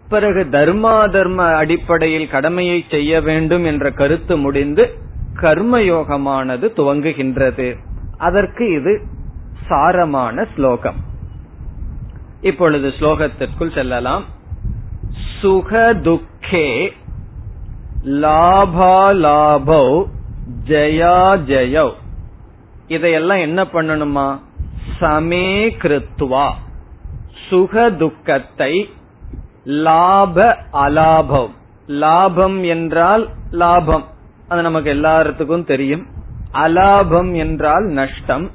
[0.09, 4.84] பிறகு தர்மா தர்ம அடிப்படையில் கடமையை செய்ய வேண்டும் என்ற கருத்து முடிந்து
[5.41, 7.67] கர்மயோகமானது துவங்குகின்றது.
[8.18, 9.01] அதற்கு இது
[9.70, 10.95] சாரமான ஸ்லோகம்.
[12.41, 14.26] இப்பொழுது ஸ்லோகத்திற்குள் செல்லலாம்.
[15.41, 16.93] சுக துக்கே
[18.03, 20.05] லாபாலாபோ
[20.63, 21.91] ஜயா ஜயோ.
[22.88, 24.39] இதையெல்லாம் என்ன பண்ணணுமா?
[24.99, 26.51] சமே கிருத்வா.
[27.49, 28.89] சுக துக்கத்தை
[29.63, 31.51] லாப அலாபம்
[31.88, 34.05] லாபம் என்றால் லாபம்.
[34.47, 36.07] அது நமக்கு எல்லாத்துக்கும் தெரியும்.
[36.64, 38.45] அலாபம் என்றால் நஷ்டம்.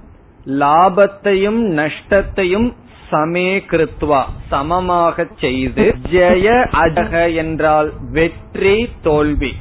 [0.61, 2.69] லாபத்தையும் நஷ்டத்தையும்
[3.11, 4.21] சமே கிருத்வா
[4.51, 6.47] சமமாக செய்து ஜெய
[6.83, 9.53] அஜக என்றால் வெற்றி தோல்வி.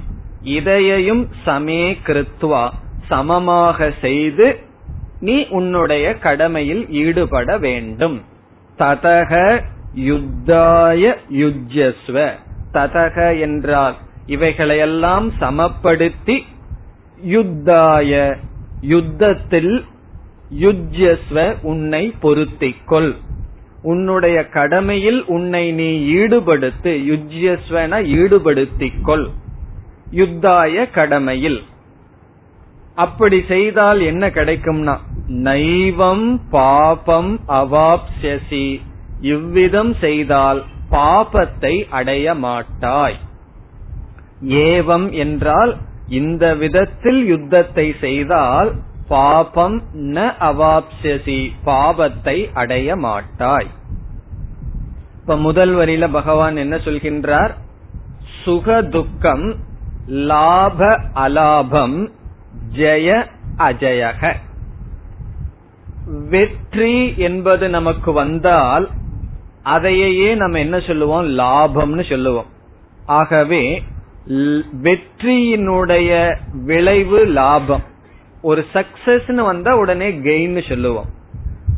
[0.57, 2.63] இதையையும் சமே கிருத்வா
[3.11, 4.47] சமமாக செய்து
[5.27, 8.17] நீ உன்னுடைய கடமையில் ஈடுபட வேண்டும்.
[8.79, 9.33] ததக
[10.09, 11.03] யுத்தாய
[11.39, 12.17] யுஜஸ்வ
[12.73, 13.95] ததக என்றால்
[14.27, 16.35] இவைகளையெல்லாம் சமப்படுத்தி
[17.23, 18.37] யுத்தாய
[18.81, 19.85] யுத்தத்தில்
[20.59, 23.15] யுஜ்யஸ்வ உன்னை பொருத்திக்கொள்.
[23.81, 29.29] உன்னுடைய கடமையில் உன்னை நீ ஈடுபடுத்து யுஜ்யஸ்வன ஈடுபடுத்திக்கொள்.
[30.11, 31.61] யுத்தாய கடமையில்.
[32.95, 34.97] அப்படி செய்தால் என்ன கிடைக்கும்னா
[35.27, 38.81] நைவம் பாபம் அவாப்சசி
[39.21, 43.17] இவ்விதம் செய்தால் பாபத்தை அடைய மாட்டாய்.
[44.47, 45.77] ஏவம் என்றால்
[46.09, 48.75] இந்த விதத்தில் யுத்தத்தை செய்தால்
[49.07, 53.67] பாபம் ந அவாப்சி பாபத்தை அடைய மாட்டாய்.
[55.13, 57.53] இப்ப முதல் வரியில பகவான் என்ன சொல்கின்றார்?
[58.43, 59.55] சுக துக்கம்
[60.05, 62.11] லாப அலாபம்
[62.75, 63.25] ஜெய
[63.57, 64.33] அஜயக.
[66.29, 68.89] வெற்றி என்பது நமக்கு வந்தால்
[69.63, 71.27] அதையே நம்ம என்ன சொல்லுவோம்?
[71.37, 72.45] லாபம்னு சொல்லுவோம்.
[73.05, 73.83] ஆகவே
[74.83, 77.83] வெற்றியினுடைய விளைவு லாபம்.
[78.41, 81.05] ஒரு சக்சஸ் வந்தா உடனே கெயின் சொல்லுவோம்.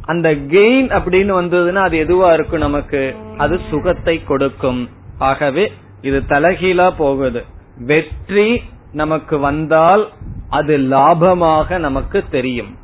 [0.02, 3.16] அந்த கெயின் அப்படின்னு வந்ததுன்னா அது எதுவா இருக்கும் நமக்கு?
[3.38, 4.89] அது சுகத்தை கொடுக்கும்.
[5.18, 5.72] ஆகவே
[6.02, 7.44] இது தலகீழா போகுது.
[7.78, 8.62] வெற்றி
[8.92, 10.10] நமக்கு வந்தால்
[10.50, 12.78] அது லாபமாக நமக்கு தெரியும்.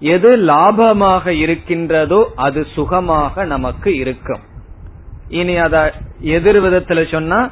[0.00, 4.40] எது லாபமாக இருக்கின்றதோ அது சுகமாக நமக்கு இருக்கும்.
[5.28, 7.50] இனி அத எதிர் விதத்துல சொன்னா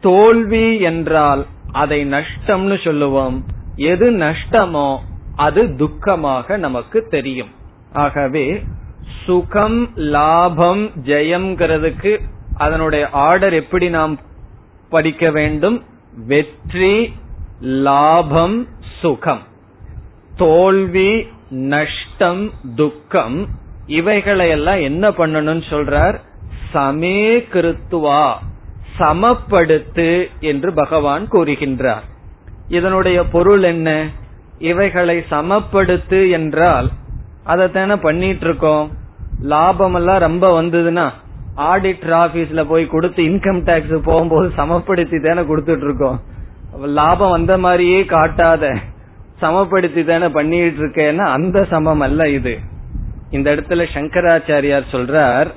[0.00, 3.44] தோல்வி என்றால் அதை நஷ்டம்னு சொல்லுவோம்.
[3.76, 4.98] எது நஷ்டமோ
[5.36, 7.50] அது துக்கமாக நமக்கு தெரியும்.
[7.92, 8.62] ஆகவே
[9.24, 12.18] சுகம் லாபம் ஜெயம்ங்கிறதுக்கு
[12.56, 14.18] அதனுடைய ஆர்டர் எப்படி நாம்
[14.90, 15.84] படிக்க வேண்டும்?
[16.26, 17.14] வெற்றி
[17.60, 18.66] லாபம்
[19.00, 19.42] சுகம்.
[20.36, 23.48] தோல்வி நஷ்டம் துக்கம்
[23.86, 26.16] இவைகளையெல்லாம் என்ன பண்ணணும்னு சொல்றார்?
[26.74, 27.20] சமே
[27.52, 28.22] கிருத்துவா
[28.98, 32.06] சமப்படுத்து என்று பகவான் கூறுகின்றார்.
[32.68, 34.08] இதனுடைய பொருள் என்ன?
[34.58, 36.88] இவைகளை சமப்படுத்து என்றால்
[37.46, 38.90] அதைத்தானே பண்ணிட்டு இருக்கோம்
[39.42, 41.10] லாபம் எல்லாம் ரொம்ப வந்ததுன்னா
[41.56, 46.18] ஆடிட்டர் ஆபீஸ்ல போய் கொடுத்து இன்கம் டாக்ஸ் போகும்போது சமப்படுத்தி தானே கொடுத்துட்டு இருக்கோம்
[46.82, 48.74] லாபம் வந்த மாதிரியே காட்டாத
[49.40, 52.58] சமப்படுத்தி தானே பண்ணிட்டு இருக்கேன்னா அந்த சமம் அல்ல இது.
[53.30, 55.48] இந்த இடத்துல சங்கராச்சாரியார் சொல்றார்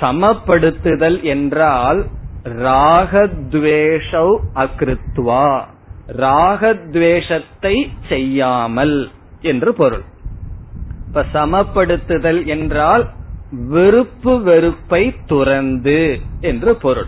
[0.00, 2.06] சமப்படுத்துதல் என்றால்
[2.44, 5.60] ராகத்வேஷௌ அகிருத்வா.
[6.16, 9.10] ராகத்வேஷத்தை செய்யாமல்
[9.40, 10.02] என்று பொருள்.
[11.06, 13.08] இப்ப சமப்படுத்துதல் என்றால்
[13.68, 17.06] வெறுப்பு வெறுப்பை துறந்து என்று பொருள்.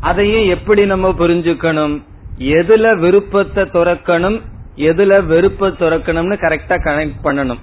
[0.00, 2.02] அதையே எப்படி நம்ம புரிஞ்சுக்கணும்?
[2.38, 4.40] எதுல விருப்பத்தை துறக்கணும்
[4.76, 7.58] எதுல வெறுப்ப துறக்கணும்னு கரெக்டா கனெக்ட் பண்ணணும்.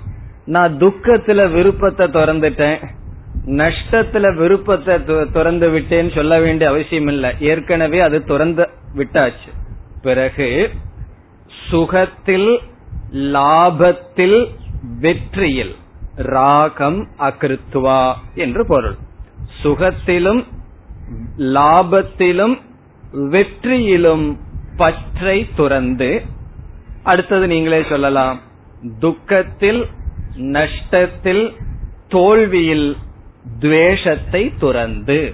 [0.46, 2.80] நான் துக்கத்துல விருப்பத்தை திறந்துட்டேன்
[3.46, 7.36] நஷ்டத்துல விருப்பத்தை துறந்து விட்டேன்னு சொல்ல வேண்டிய அவசியம் இல்ல.
[7.40, 9.52] ஏற்கனவே அது துறந்து விட்டாச்சு.
[10.02, 10.70] பிறகு
[11.70, 12.60] சுகத்தில்
[13.14, 14.48] லாபத்தில்
[15.00, 15.76] வெற்றியில்
[16.16, 18.96] ராகம் அகிருத்துவா என்று பொருள்.
[19.64, 20.44] சுகத்திலும்
[21.38, 22.62] லாபத்திலும்
[23.14, 24.38] வெற்றியிலும்
[24.78, 26.22] பற்றை துறந்து
[27.04, 28.42] அடுத்தது நீங்களே சொல்லலாம்.
[29.00, 29.86] துக்கத்தில்
[30.36, 31.54] நஷ்டத்தில்
[32.08, 32.98] தோல்வியில்
[33.60, 35.34] துவேஷத்தை துறந்து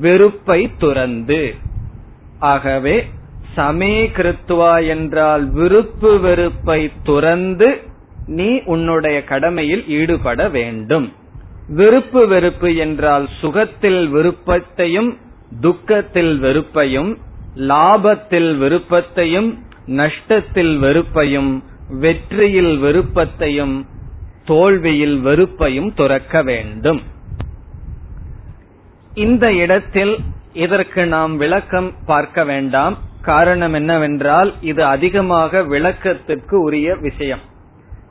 [0.00, 1.54] வெறுப்பை துறந்து.
[2.38, 3.06] ஆகவே
[3.56, 7.80] சமே கிருத்துவா என்றால் விருப்பு வெறுப்பை துறந்து
[8.26, 11.12] நீ உன்னுடைய கடமையில் ஈடுபட வேண்டும்.
[11.68, 15.18] விருப்பு வெறுப்பு என்றால் சுகத்தில் விருப்பத்தையும்
[15.60, 17.10] துக்கத்தில் வெறுப்பையும்
[17.56, 21.62] லாபத்தில் விருப்பத்தையும் நஷ்டத்தில் வெறுப்பையும்
[22.00, 23.86] வெற்றியில் விருப்பத்தையும்
[24.44, 27.00] தோல்வியில் வெறுப்பையும் துறக்க வேண்டும்.
[29.14, 30.18] இந்த இடத்தில்
[30.52, 32.98] இதற்கு நாம் விளக்கம் பார்க்க வேண்டாம்.
[33.22, 37.42] காரணம் என்னவென்றால் இது அதிகமாக விளக்கத்திற்கு உரிய விஷயம்.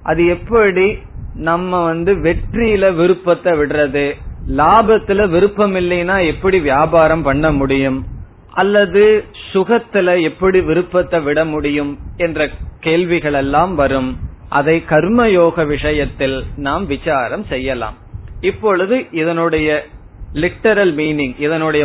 [0.03, 0.97] அது எப்படி
[1.33, 4.05] நம்ம வந்து வெற்றியில விருப்பத்தை விடுறது
[4.47, 7.99] லாபத்துல விருப்பம் இல்லைன்னா எப்படி வியாபாரம் பண்ண முடியும்
[8.53, 14.29] அல்லது சுகத்துல எப்படி விருப்பத்தை விட முடியும் என்ற கேள்விகள் எல்லாம் வரும்.
[14.57, 17.97] அதை கர்மயோக விஷயத்தில் நாம் விசாரம் செய்யலாம்.
[18.41, 19.69] இப்பொழுது இதனுடைய
[20.33, 21.83] லிட்டரல் மீனிங் இதனுடைய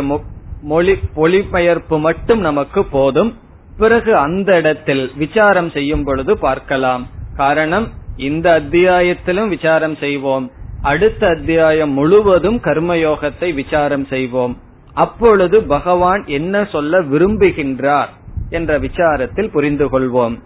[0.61, 3.31] மொழி மொழிபெயர்ப்பு மட்டும் நமக்கு போதும்.
[3.77, 7.03] பிறகு அந்த இடத்தில் விசாரம் செய்யும் பொழுது பார்க்கலாம்.
[7.35, 7.87] காரணம்
[8.17, 10.45] இந்த அத்தியாயத்திலும் விசாரம் செய்வோம்.
[10.81, 14.55] அடுத்த அத்தியாயம் முழுவதும் கர்மயோகத்தை விசாரம் செய்வோம்.
[14.93, 18.11] அப்பொழுது பகவான் என்ன சொல்ல விரும்புகின்றார்
[18.49, 20.37] என்ற விசாரத்தில் புரிந்து கொள்வோம்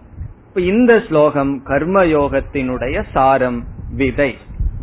[0.56, 3.60] இந்த ஸ்லோகம் கர்மயோகத்தினுடைய சாரம்
[3.96, 4.30] விதை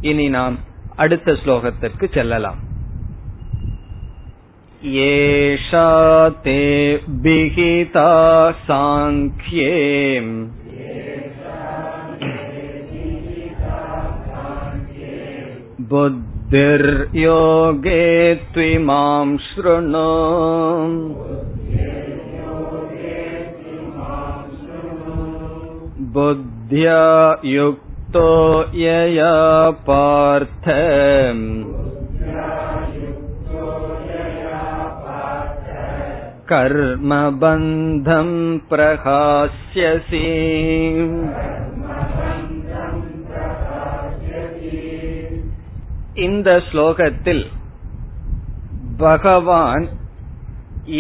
[0.04, 0.58] இனி நாம்
[0.96, 2.60] அடுத்த ஸ்லோகத்திற்கு செல்லலாம்
[5.06, 5.88] ஏஷா
[6.46, 6.60] தே
[7.24, 8.10] பிகிதா
[8.68, 9.72] சாங்கியே
[16.56, 18.04] बुद्धिर्योगे
[18.54, 20.10] त्विमां शृणु
[26.14, 27.02] बुद्ध्या
[27.44, 28.30] युक्तो
[28.76, 29.34] यया
[29.88, 30.68] पार्थ
[36.54, 38.30] कर्मबन्धं
[38.70, 40.28] प्रहास्यसि
[46.26, 47.46] இந்த ஸ்லோகத்தில்
[48.98, 49.86] பகவான்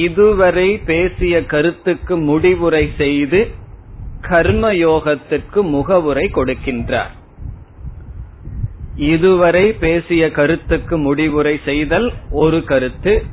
[0.03, 3.41] இதுவரை பேசிய கருத்துக்கு முடிவுரை செய்து
[4.22, 7.16] கர்மயோகத்திற்கு முகவுரை கொடுக்கின்றார்.
[8.94, 13.24] இதுவரை பேசிய கருத்துக்கு முடிவுரை செய்தல் ஒரு கருத்து.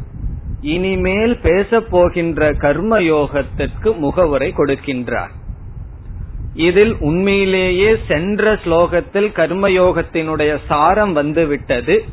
[0.61, 5.29] இனிமேல் பேசப் போகின்ற கர்மயோகத்திற்கு முகவுரை கொடுக்கின்றார்.
[6.53, 12.03] இதில் உண்மையிலேயே சென்ற ஸ்லோகத்தில் கர்மயோகத்தினுடைய சாரம் வந்துவிட்டது.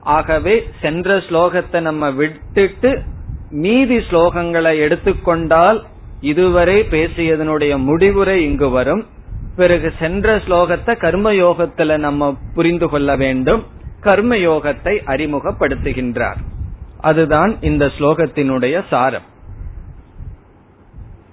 [0.00, 3.02] ஆகவே சென்ற ஸ்லோகத்தை நம்ம விட்டுட்டு
[3.50, 5.86] மீதி ஸ்லோகங்களை எடுத்துக்கொண்டால்
[6.20, 9.06] இதுவரை பேசியதனுடைய முடிவுரை இங்கு வரும்.
[9.56, 13.66] பிறகு சென்ற ஸ்லோகத்தை கர்மயோகத்துல நம்ம புரிந்து கொள்ள வேண்டும்.
[14.00, 16.36] கர்மயோகத்தை அறிமுகப்படுத்துகின்றார்.
[16.98, 19.22] அதுதான் இந்த ஸ்லோகத்தினுடைய சாரம்.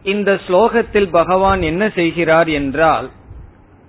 [0.04, 3.10] இந்த ஸ்லோகத்தில் பகவான் என்ன செய்கிறார் என்றால்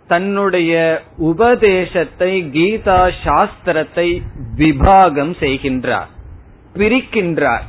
[0.07, 4.22] தன்னுடைய உபதேசத்தை கீதா சாஸ்திரத்தை
[4.57, 6.07] விபாகம் செய்கின்றார்
[6.74, 7.64] பிரிக்கின்றார்.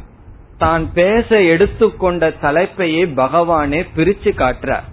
[0.58, 4.88] தான் பேச எடுத்துக்கொண்ட தலைப்பையே பகவானே பிரிச்சு காட்டுறார்.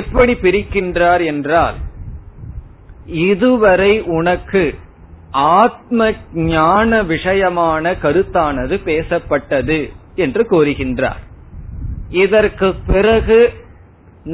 [0.00, 1.76] எப்படி பிரிக்கின்றார் என்றால்
[3.28, 4.62] இதுவரை உனக்கு
[5.60, 6.08] ஆத்ம
[6.50, 9.78] ஞான விஷயமான கருத்தானது பேசப்பட்டது
[10.24, 11.22] என்று கூறுகின்றார்.
[12.22, 13.40] இதற்கு பிறகு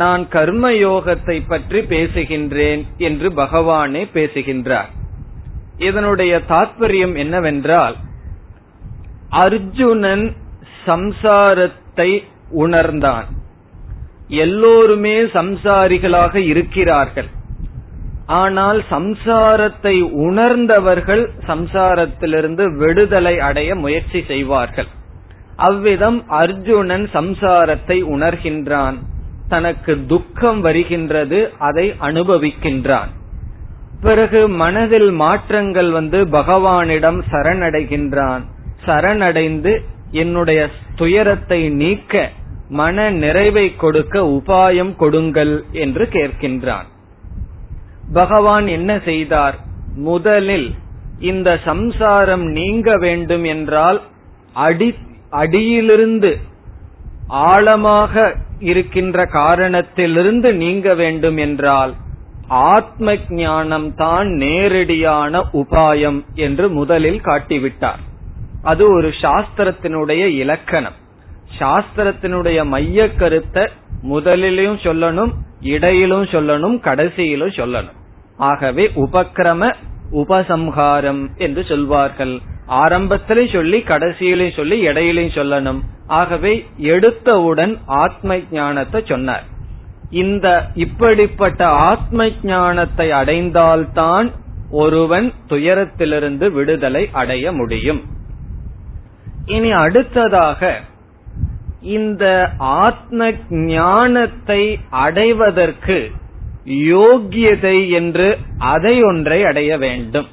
[0.03, 4.91] நான் கர்மயோகத்தை பற்றி பேசுகின்றேன் என்று பகவானே பேசுகின்றார்.
[5.79, 7.97] இதனுடைய தாற்பயம் என்னவென்றால்
[9.43, 10.27] அர்ஜுனன்
[10.87, 12.11] சம்சாரத்தை
[12.63, 13.27] உணர்ந்தான்.
[14.29, 17.31] எல்லோருமே சம்சாரிகளாக இருக்கிறார்கள்.
[18.27, 19.95] ஆனால் சம்சாரத்தை
[20.27, 24.89] உணர்ந்தவர்கள் சம்சாரத்திலிருந்து விடுதலை அடைய முயற்சி செய்வார்கள்.
[25.57, 28.97] அவ்விதம் அர்ஜுனன் சம்சாரத்தை உணர்கின்றான்.
[29.49, 33.11] தனக்கு துக்கம் வருகின்றது அதை அனுபவிக்கின்றான்.
[34.01, 38.45] பிறகு மனதில் மாற்றங்கள் வந்து பகவானிடம் சரணடைகின்றான்.
[38.87, 39.73] சரணடைந்து
[40.11, 42.31] என்னுடைய துயரத்தை நீக்க
[42.69, 46.89] மன நிறைவை கொடுக்க உபாயம் கொடுங்கள் என்று கேட்கின்றான்.
[48.13, 49.57] பகவான் என்ன செய்தார்?
[49.95, 50.75] முதலில்
[51.21, 54.01] இந்த சம்சாரம் நீங்க வேண்டும் என்றால்
[54.53, 54.95] அடி
[55.31, 56.39] அடியிலிருந்து
[57.27, 58.25] ஆழமாக
[58.59, 61.95] இருக்கின்ற காரணத்திலிருந்து நீங்க வேண்டும் என்றால்
[62.49, 68.03] ஆத்ம ஞானம் தான் நேரடியான உபாயம் என்று முதலில் காட்டிவிட்டார்.
[68.65, 70.99] அது ஒரு சாஸ்திரத்தினுடைய இலக்கணம்.
[71.59, 73.65] சாஸ்திரத்தினுடைய மைய கருத்தை
[74.11, 75.33] முதலிலும் சொல்லணும்
[75.75, 77.99] இடையிலும் சொல்லணும் கடைசியிலும் சொல்லணும்.
[78.37, 79.73] ஆகவே உபக்கிரம
[80.13, 82.35] உபசம்ஹாரம் என்று சொல்வார்கள்.
[82.69, 85.81] ஆரம்பத்திலையும் சொல்லி கடைசியிலையும் சொல்லி இடையிலையும் சொல்லணும்.
[86.07, 86.53] ஆகவே
[86.93, 89.45] எடுத்தவுடன் ஆத்ம ஞானத்தை சொன்னார்.
[90.11, 94.29] இந்த இப்படிப்பட்ட ஆத்ம ஞானத்தை அடைந்தால்தான்
[94.71, 98.03] ஒருவன் துயரத்திலிருந்து விடுதலை அடைய முடியும்.
[99.47, 100.81] இனி அடுத்ததாக
[101.81, 106.11] இந்த ஆத்ம ஞானத்தை அடைவதற்கு
[106.65, 110.27] யோகியதை என்று அதை ஒன்றை அடைய வேண்டும்.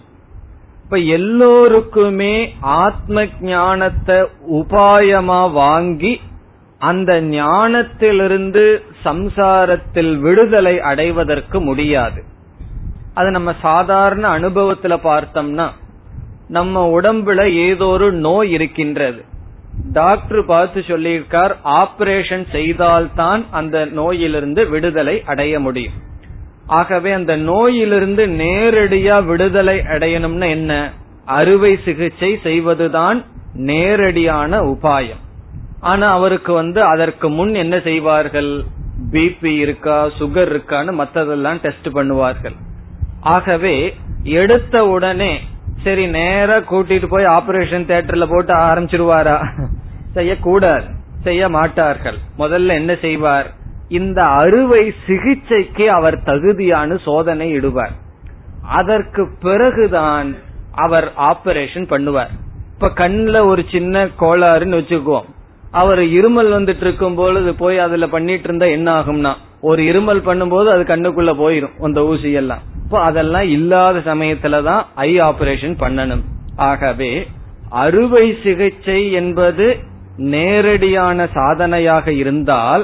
[0.83, 4.15] இப்ப எல்லோருக்குமே ஆத்ம ஞானத்தை
[4.49, 6.21] உபாயமா வாங்கி
[6.79, 12.23] அந்த ஞானத்திலிருந்து சம்சாரத்தில் விடுதலை அடைவதற்கு முடியாது.
[13.13, 15.69] அது நம்ம சாதாரண அனுபவத்துல பார்த்தோம்னா
[16.51, 19.21] நம்ம உடம்புல ஏதோ ஒரு நோய் இருக்கின்றது.
[19.93, 25.93] டாக்டர் பார்த்து சொல்லியிருக்கார் ஆபரேஷன் செய்தால்தான் அந்த நோயிலிருந்து விடுதலை அடைய முடியும்.
[26.65, 30.91] ஆகவே அந்த நோயிலிருந்து நேரடியா விடுதலை அடையணும்னு என்ன?
[31.25, 35.21] அறுவை சிகிச்சை செய்வதுதான் நேரடியான உபாயம்.
[35.79, 38.63] ஆனா அவருக்கு வந்து அதற்கு முன் என்ன செய்வார்கள்?
[39.11, 42.57] பிபி இருக்கா சுகர் இருக்கான்னு மத்ததெல்லாம் டெஸ்ட் பண்ணுவார்கள்.
[43.19, 43.75] ஆகவே
[44.23, 45.39] எடுத்த உடனே
[45.83, 49.35] சரி நேரா கூட்டிட்டு போய் ஆபரேஷன் தியேட்டர்ல போட்டு ஆரம்பிச்சிருவாரா?
[50.13, 50.87] செய்யக்கூடாது
[51.23, 52.17] செய்ய மாட்டார்கள்.
[52.37, 53.47] முதல்ல என்ன செய்வார்?
[53.87, 57.93] இந்த அறுவை சிகிச்சைக்கு அவர் தகுதியான சோதனை இடுவார்.
[58.61, 60.35] அதற்கு பிறகுதான்
[60.75, 62.31] அவர் ஆபரேஷன் பண்ணுவார்.
[62.73, 65.29] இப்ப கண்ணுல ஒரு சின்ன கோளாறுன்னு வச்சுக்குவோம்.
[65.71, 70.83] அவர் இருமல் வந்துட்டு இருக்கும் பொழுது போய் அதுல பண்ணிட்டு இருந்தா என்ன ஆகும்னா ஒரு இருமல் பண்ணும்போது அது
[70.83, 76.23] கண்ணுக்குள்ள போயிரும் அந்த ஊசி எல்லாம் இப்போ அதெல்லாம் இல்லாத சமயத்துலதான் ஐ ஆபரேஷன் பண்ணணும்.
[76.55, 77.27] ஆகவே
[77.69, 79.77] அறுவை சிகிச்சை என்பது
[80.33, 82.83] நேரடியான சாதனையாக இருந்தால்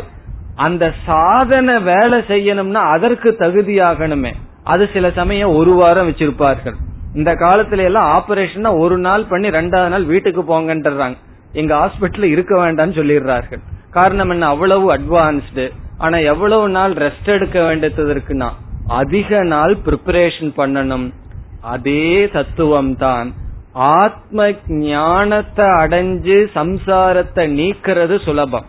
[0.55, 4.31] அந்த சாதனை வேலை செய்யணும்னா அதற்கு தகுதியாகணுமே.
[4.63, 6.77] அது சில சமயம் ஒரு வாரம் வச்சிருப்பார்கள்.
[7.13, 11.17] இந்த காலத்துல எல்லாம் ஆபரேஷன் ஒரு நாள் பண்ணி ரெண்டாவது நாள் வீட்டுக்கு போங்கன்றாங்க
[11.53, 13.63] எங்க ஹாஸ்பிட்டல் இருக்க வேண்டாம்னு சொல்லிடுறார்கள்.
[13.91, 14.47] காரணம் என்ன?
[14.47, 18.49] அவ்வளவு அட்வான்ஸ்டு ஆனா எவ்வளவு நாள் ரெஸ்ட் எடுக்க வேண்டியது இருக்குன்னா?
[18.87, 21.13] அதிக நாள் ப்ரிப்பரேஷன் பண்ணணும்.
[21.61, 23.33] அதே தத்துவம் தான்
[23.73, 28.65] ஆத்ம ஞானத்தை அடைஞ்சு சம்சாரத்தை நீக்கிறது சுலபம்.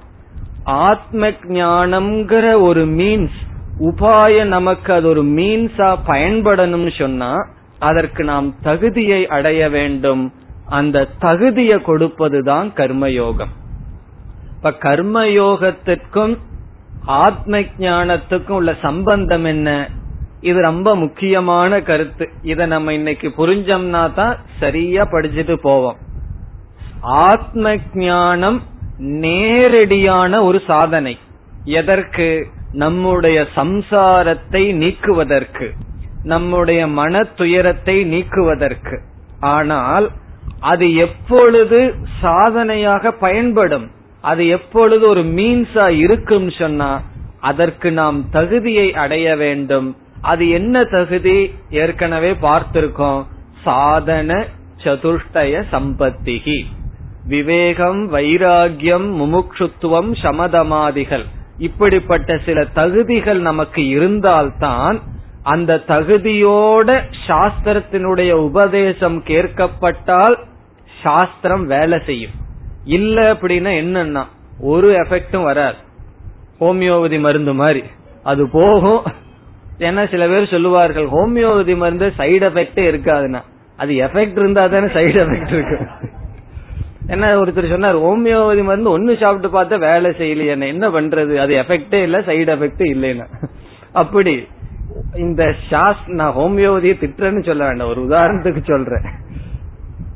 [0.64, 3.38] ஆத்ம ஞானம்ங்கிற ஒரு மீன்ஸ்
[3.80, 7.46] உபாயம் நமக்கு அது ஒரு மீன்ஸா பயன்படணும்னு சொன்னா
[7.78, 10.32] அதற்கு நாம் தகுதியை அடைய வேண்டும்.
[10.68, 13.52] அந்த தகுதியை கொடுப்பதுதான் கர்மயோகம்.
[14.54, 16.38] இப்ப கர்மயோகத்திற்கும்
[17.04, 19.88] ஆத்ம ஞானத்துக்கும் உள்ள சம்பந்தம் என்ன?
[20.40, 22.28] இது ரொம்ப முக்கியமான கருத்து.
[22.42, 25.96] இத நம்ம இன்னைக்கு புரிஞ்சோம்னா தான் சரியா படிச்சுட்டு போவோம்.
[27.00, 28.62] ஆத்ம ஞானம்
[28.98, 31.18] நேரடியான ஒரு சாதனை.
[31.64, 32.46] எதற்கு?
[32.72, 35.72] நம்முடைய சம்சாரத்தை நீக்குவதற்கு.
[36.22, 39.00] நம்முடைய மன துயரத்தை நீக்குவதற்கு.
[39.40, 40.10] ஆனால்
[40.60, 43.90] அது எப்பொழுது சாதனையாக பயன்படும்?
[44.20, 47.02] அது எப்பொழுது ஒரு மீன்ஸா இருக்கும் சொன்னா
[47.40, 49.96] அதற்கு நாம் தகுதியை அடைய வேண்டும்.
[50.20, 51.54] அது என்ன தகுதி?
[51.70, 53.24] ஏற்கனவே பார்த்திருக்கோம்.
[53.64, 54.46] சாதன
[54.84, 56.64] சதுஷ்டய சம்பத்திகி.
[57.26, 61.24] விவேகம் வைராகியம் முமுட்சுத்துவம் சமதமாதிகள்.
[61.58, 65.00] இப்படிப்பட்ட சில தகுதிகள் நமக்கு இருந்தால்தான்
[65.42, 70.36] அந்த தகுதியோட சாஸ்திரத்தினுடைய உபதேசம் கேட்கப்பட்டால்
[71.02, 72.30] சாஸ்திரம் வேலை செய்யும்.
[72.84, 74.26] இல்ல அப்படின்னா என்னன்னா
[74.60, 75.76] ஒரு எஃபெக்டும் வராது.
[76.60, 77.82] ஹோமியோபதி மருந்து மாதிரி.
[78.22, 79.02] அது போகும்.
[79.78, 83.40] ஏன்னா சில பேர் சொல்லுவார்கள் ஹோமியோபதி மருந்து சைடு எஃபெக்டே இருக்காதுன்னா.
[83.76, 85.78] அது எஃபெக்ட் இருந்தா தானே சைடு எஃபெக்ட் இருக்கு.
[87.06, 91.36] என்ன ஒருத்தர் சொன்னார் ஹோமியோபதி மருந்து ஒன்னு சாப்பிட்டு பார்த்தா வேலை செய்யலையே என்ன பண்றது?
[91.36, 93.26] அது எஃபெக்டே இல்ல சைடு எஃபெக்ட் இல்லைன்னா.
[93.92, 94.46] அப்படி
[95.16, 99.06] இந்த ஷாஸ் நான் ஹோமியோபதியை திட்டுறேன்னு சொல்ல வேண்டாம் ஒரு உதாரணத்துக்கு சொல்றேன்.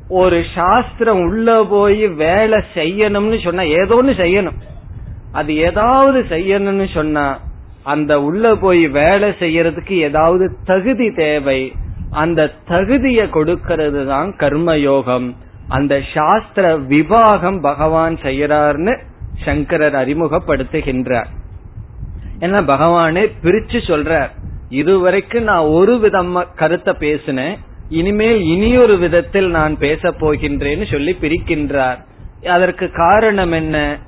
[0.09, 4.59] ஒரு சாஸ்திரம் உள்ள போய் வேலை செய்யணும்னு சொன்னா ஏதோ ஒன்னு செய்யணும்.
[5.33, 7.25] அது ஏதாவது செய்யணும்னு சொன்னா
[7.83, 11.73] அந்த உள்ள போய் வேலை செய்யறதுக்கு ஏதாவது தகுதி தேவை
[12.11, 15.37] அந்த தகுதியை கொடுக்கிறது தான் கர்மயோகம்.
[15.69, 18.99] அந்த சாஸ்திர விவாகம் பகவான் செய்யறார்னு
[19.45, 21.31] சங்கரர் அறிமுகப்படுத்துகின்றார்.
[22.41, 24.29] ஏன்னா பகவானே பிரிச்சு சொல்றார்
[24.69, 27.59] இதுவரைக்கும் நான் ஒரு விதமா கருத்தை பேசினேன்
[27.89, 31.97] இனிமேல் இனியொரு விதத்தில் நான் பேச போகின்றேன்னு சொல்லி பிரிக்கின்றார்.
[32.47, 33.99] அதற்கு காரணம் என்ன?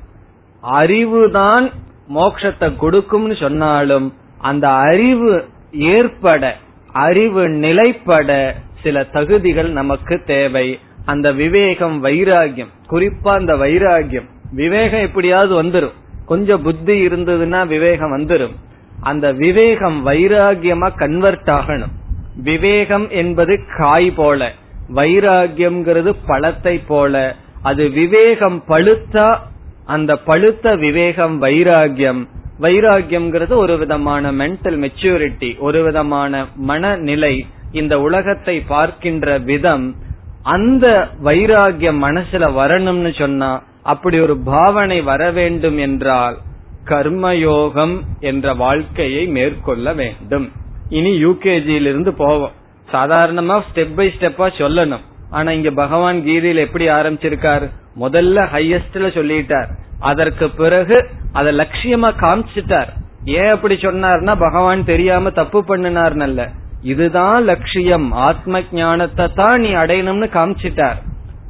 [0.62, 1.70] அறிவுதான்
[2.08, 6.56] மோட்சத்தை கொடுக்கும்னு சொன்னாலும் அந்த அறிவு ஏற்பட
[6.92, 10.78] அறிவு நிலைப்பட சில தகுதிகள் நமக்கு தேவை.
[11.04, 15.94] அந்த விவேகம் வைராகியம் குறிப்பா அந்த வைராகியம் விவேகம் எப்படியாவது வந்துடும்
[16.26, 18.54] கொஞ்சம் புத்தி இருந்ததுன்னா விவேகம் வந்துடும்
[19.00, 21.94] அந்த விவேகம் வைராகியமா கன்வெர்ட் ஆகணும்.
[22.36, 24.52] விவேகம் என்பது காய் போல
[24.94, 27.36] வைராகியம்ங்கிறது பழத்தை போல.
[27.62, 29.38] அது விவேகம் பழுத்தா
[29.86, 32.28] அந்த பழுத்த விவேகம் வைராகியம்.
[32.60, 37.46] வைராகியம்ங்கிறது ஒரு விதமான மென்டல் மெச்சூரிட்டி ஒரு விதமான மனநிலை.
[37.72, 39.94] இந்த உலகத்தை பார்க்கின்ற விதம்
[40.42, 46.36] அந்த வைராகியம் மனசுல வரணும்னு சொன்னா அப்படி ஒரு பாவனை வர வேண்டும் என்றால்
[46.84, 50.52] கர்மயோகம் என்ற வாழ்க்கையை மேற்கொள்ள வேண்டும்.
[50.88, 52.52] இனி யூகேஜியிலிருந்து போவோம்.
[52.92, 55.04] சாதாரணமா ஸ்டெப் பை ஸ்டெப்பா சொல்லணும்.
[55.30, 57.70] ஆனா இங்க பகவான் கீதையில எப்படி ஆரம்பிச்சிருக்காரு?
[58.00, 59.70] முதல்ல ஹையஸ்ட்ல சொல்லிட்டார்.
[59.98, 60.96] அதற்கு பிறகு
[61.32, 62.90] அத லட்சியமா காமிச்சிட்டார்.
[63.24, 66.48] ஏன் அப்படி சொன்னார்னா பகவான் தெரியாம தப்பு பண்ணினார் நல்ல.
[66.82, 68.12] இதுதான் லட்சியம்.
[68.12, 70.98] ஆத்ம ஞானத்தை தான் நீ அடையணும்னு காமிச்சிட்டார்.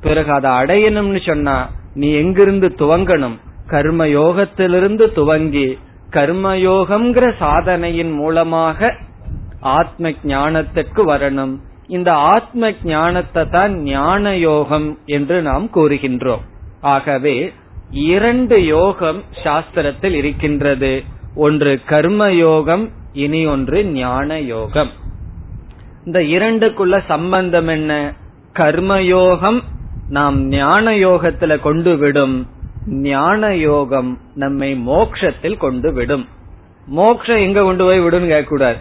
[0.01, 3.37] பிறகு அதை அடையணும்னு சொன்னா நீ எங்கிருந்து துவங்கணும்?
[3.67, 5.79] கர்ம யோகத்திலிருந்து துவங்கி
[6.11, 8.95] கர்மயோகம்ங்கிற சாதனையின் மூலமாக
[9.61, 11.55] ஆத்ம ஞானத்துக்கு வரணும்.
[11.87, 16.41] இந்த ஆத்ம ஞானத்தை தான் ஞான யோகம் என்று நாம் கூறுகின்றோம்.
[16.81, 17.53] ஆகவே
[17.91, 21.03] இரண்டு யோகம் சாஸ்திரத்தில் இருக்கின்றது.
[21.35, 24.91] ஒன்று கர்ம யோகம் இனி ஒன்று ஞான யோகம்.
[26.05, 28.15] இந்த இரண்டுக்குள்ள சம்பந்தம் என்ன?
[28.53, 29.63] கர்மயோகம்
[30.09, 32.47] நாம் ஞான யோகத்துல கொண்டு விடும்.
[32.87, 36.29] ஞான யோகம் நம்மை மோக்ஷத்தில் கொண்டு விடும்.
[36.87, 38.79] மோக்ஷம் எங்க கொண்டு போய் விடும் கேட்க கூடாது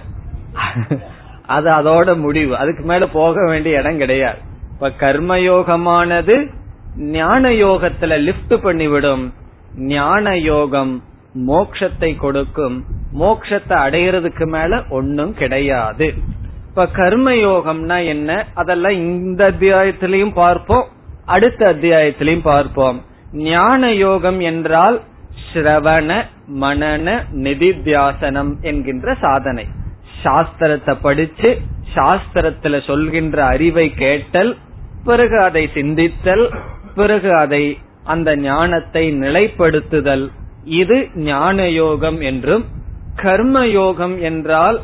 [1.48, 2.58] அது அதோட முடிவு.
[2.58, 4.38] அதுக்கு மேல போக வேண்டிய இடம் கிடையாது.
[4.74, 6.52] இப்ப கர்மயோகமானது
[6.98, 9.34] ஞான யோகத்துல லிப்ட் பண்ணிவிடும்.
[9.78, 11.04] ஞான யோகம்
[11.48, 12.86] மோக்ஷத்தை கொடுக்கும்.
[13.20, 16.14] மோக்ஷத்தை அடையிறதுக்கு மேல ஒன்னும் கிடையாது.
[16.70, 18.46] இப்ப கர்ம யோகம்னா என்ன?
[18.54, 20.88] அதெல்லாம் இந்த அத்தியாயத்திலையும் பார்ப்போம்.
[21.26, 23.02] அடுத்த அத்தியாயத்திலையும் பார்ப்போம்.
[23.32, 25.02] ஞான யோகம் என்றால்
[25.54, 26.24] ஸ்ரவண
[26.62, 29.66] மனன நிதித்தியாசனம் என்கின்ற சாதனை.
[30.24, 31.50] சாஸ்திரத்தை படிச்சு
[31.96, 34.58] சாஸ்திரத்துல சொல்கின்ற அறிவை கேட்டல்
[35.04, 36.46] பிறகு அதை சிந்தித்தல்
[36.96, 37.64] பிறகு அதை
[38.04, 40.26] அந்த ஞானத்தை நிலைப்படுத்துதல்.
[40.66, 42.66] இது ஞான யோகம் என்றும்
[43.16, 44.82] கர்ம யோகம் என்றால்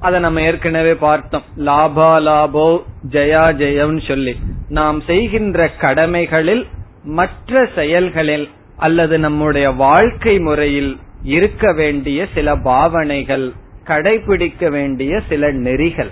[0.00, 1.42] அதை நம்ம ஏற்கனவே பார்த்தோம்.
[1.56, 2.68] லாபா லாபோ
[3.10, 4.34] ஜயா ஜெயம் சொல்லி.
[4.68, 6.66] நாம் செய்கின்ற கடமைகளில்
[7.02, 13.46] மற்ற செயல்களில் அல்லது நம்முடைய வாழ்க்கை முறையில் இருக்க வேண்டிய சில பாவனைகள்.
[13.86, 16.10] கடைபிடிக்க வேண்டிய சில நெறிகள்.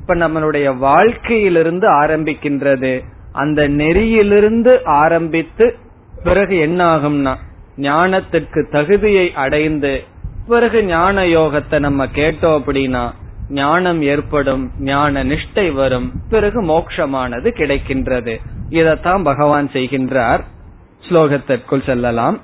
[0.00, 3.04] இப்ப நம்மளுடைய வாழ்க்கையிலிருந்து ஆரம்பிக்கின்றது.
[3.32, 5.76] அந்த நெறியிலிருந்து ஆரம்பித்து
[6.22, 7.34] பிறகு என்ன ஆகும்னா
[7.76, 10.04] ஞானத்திற்கு தகுதியை அடைந்து
[10.46, 13.10] பிறகு ஞான யோகத்தை நம்ம கேட்டோம் அப்படின்னா
[13.48, 18.36] ஞானம் ஏற்படும் ஞான நிஷ்டை வரும் பிறகு மோட்சமானது கிடைக்கின்றது.
[18.70, 20.40] இதத்தான் பகவான் செய்கின்றார்.
[21.08, 22.40] ஸ்லோகத்திற்குள் செல்லலாம்.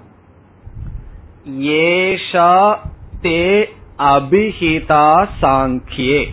[1.50, 2.76] ஏஷா
[3.22, 3.64] தே
[3.98, 6.24] அபிஹிதா சாங்கியே.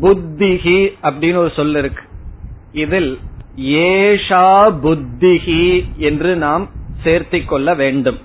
[0.00, 2.02] புத்திகி அப்படின்னு ஒரு சொல் இருக்கு.
[2.72, 3.18] இதில்
[3.56, 6.68] ஏஷா புத்திகி என்று நாம்
[7.04, 8.18] சேர்த்திக் கொள்ள வேண்டும்.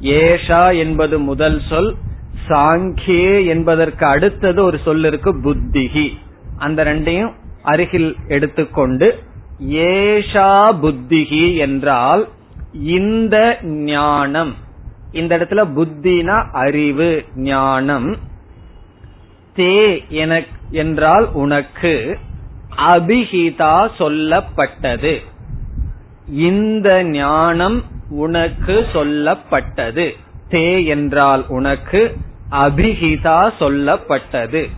[0.00, 1.96] ஏஷா என்பது முதல் சொல்
[2.48, 6.12] சாங்கியே என்பதற்கு அடுத்தது ஒரு சொல் இருக்கு புத்திகி
[6.56, 7.32] அந்த ரெண்டையும்
[7.62, 9.22] அருகில் எடுத்துக்கொண்டு
[9.68, 12.28] ஏஷா புத்திகி என்றால்
[12.72, 14.54] இந்த ஞானம்.
[15.12, 18.16] இந்த இடத்துல புத்தினா அறிவு ஞானம்.
[19.56, 20.02] தே
[20.70, 22.18] என்றால் உனக்கு
[22.76, 25.18] அபிஹிதா சொல்லப்பட்டது.
[26.28, 30.12] இந்த ஞானம் உனக்கு சொல்லப்பட்டது.
[30.50, 32.16] தே என்றால் உனக்கு
[32.50, 34.70] அபிஹிதா சொல்லப்பட்டது.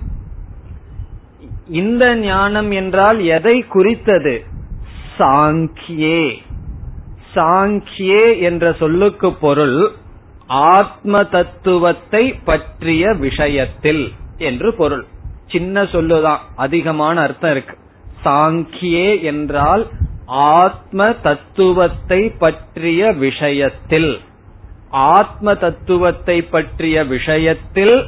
[1.68, 4.44] இந்த ஞானம் என்றால் எதை குறித்தது?
[5.18, 6.32] சாங்கியே.
[7.34, 9.90] சாங்கியே என்ற சொல்லுக்கு பொருள்
[10.48, 15.04] ஆத்ம தத்துவத்தை பற்றிய விஷயத்தில் என்று பொருள்.
[15.46, 17.76] சின்ன சொல்லுதான் அதிகமான அர்த்தம் இருக்கு.
[18.24, 19.86] சாங்கியே என்றால்
[20.26, 24.20] ஆத்ம தத்துவத்தை பற்றிய விஷயத்தில்.
[24.90, 28.04] ஆத்ம தத்துவத்தை பற்றிய விஷயத்தில்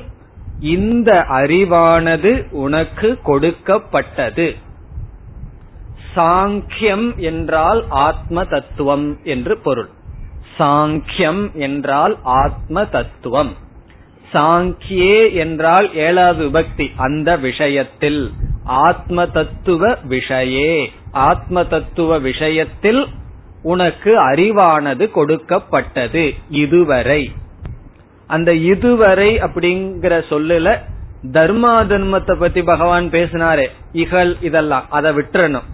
[0.61, 4.57] இந்த அறிவானது உனக்கு கொடுக்கப்பட்டது.
[6.17, 9.91] சாங்கியம் என்றால் ஆத்ம தத்துவம் என்று பொருள்.
[10.61, 13.53] சாங்கியம் என்றால் ஆத்ம தத்துவம்
[14.33, 18.33] சாங்கியே என்றால் ஏழாவது விபக்தி அந்த விஷயத்தில்.
[18.65, 20.87] ஆத்ம தத்துவ விஷயே.
[21.13, 23.07] ஆத்ம தத்துவ விஷயத்தில்
[23.63, 27.33] உனக்கு அறிவானது கொடுக்கப்பட்டது இதுவரை.
[28.27, 30.81] அந்த இதுவரை அப்படிங்கிற சொல்லுல
[31.33, 35.69] தர்மா தர்மத்தை பத்தி பகவான் பேசினாரே இகல் இதெல்லாம் அதை விட்டுறணும்.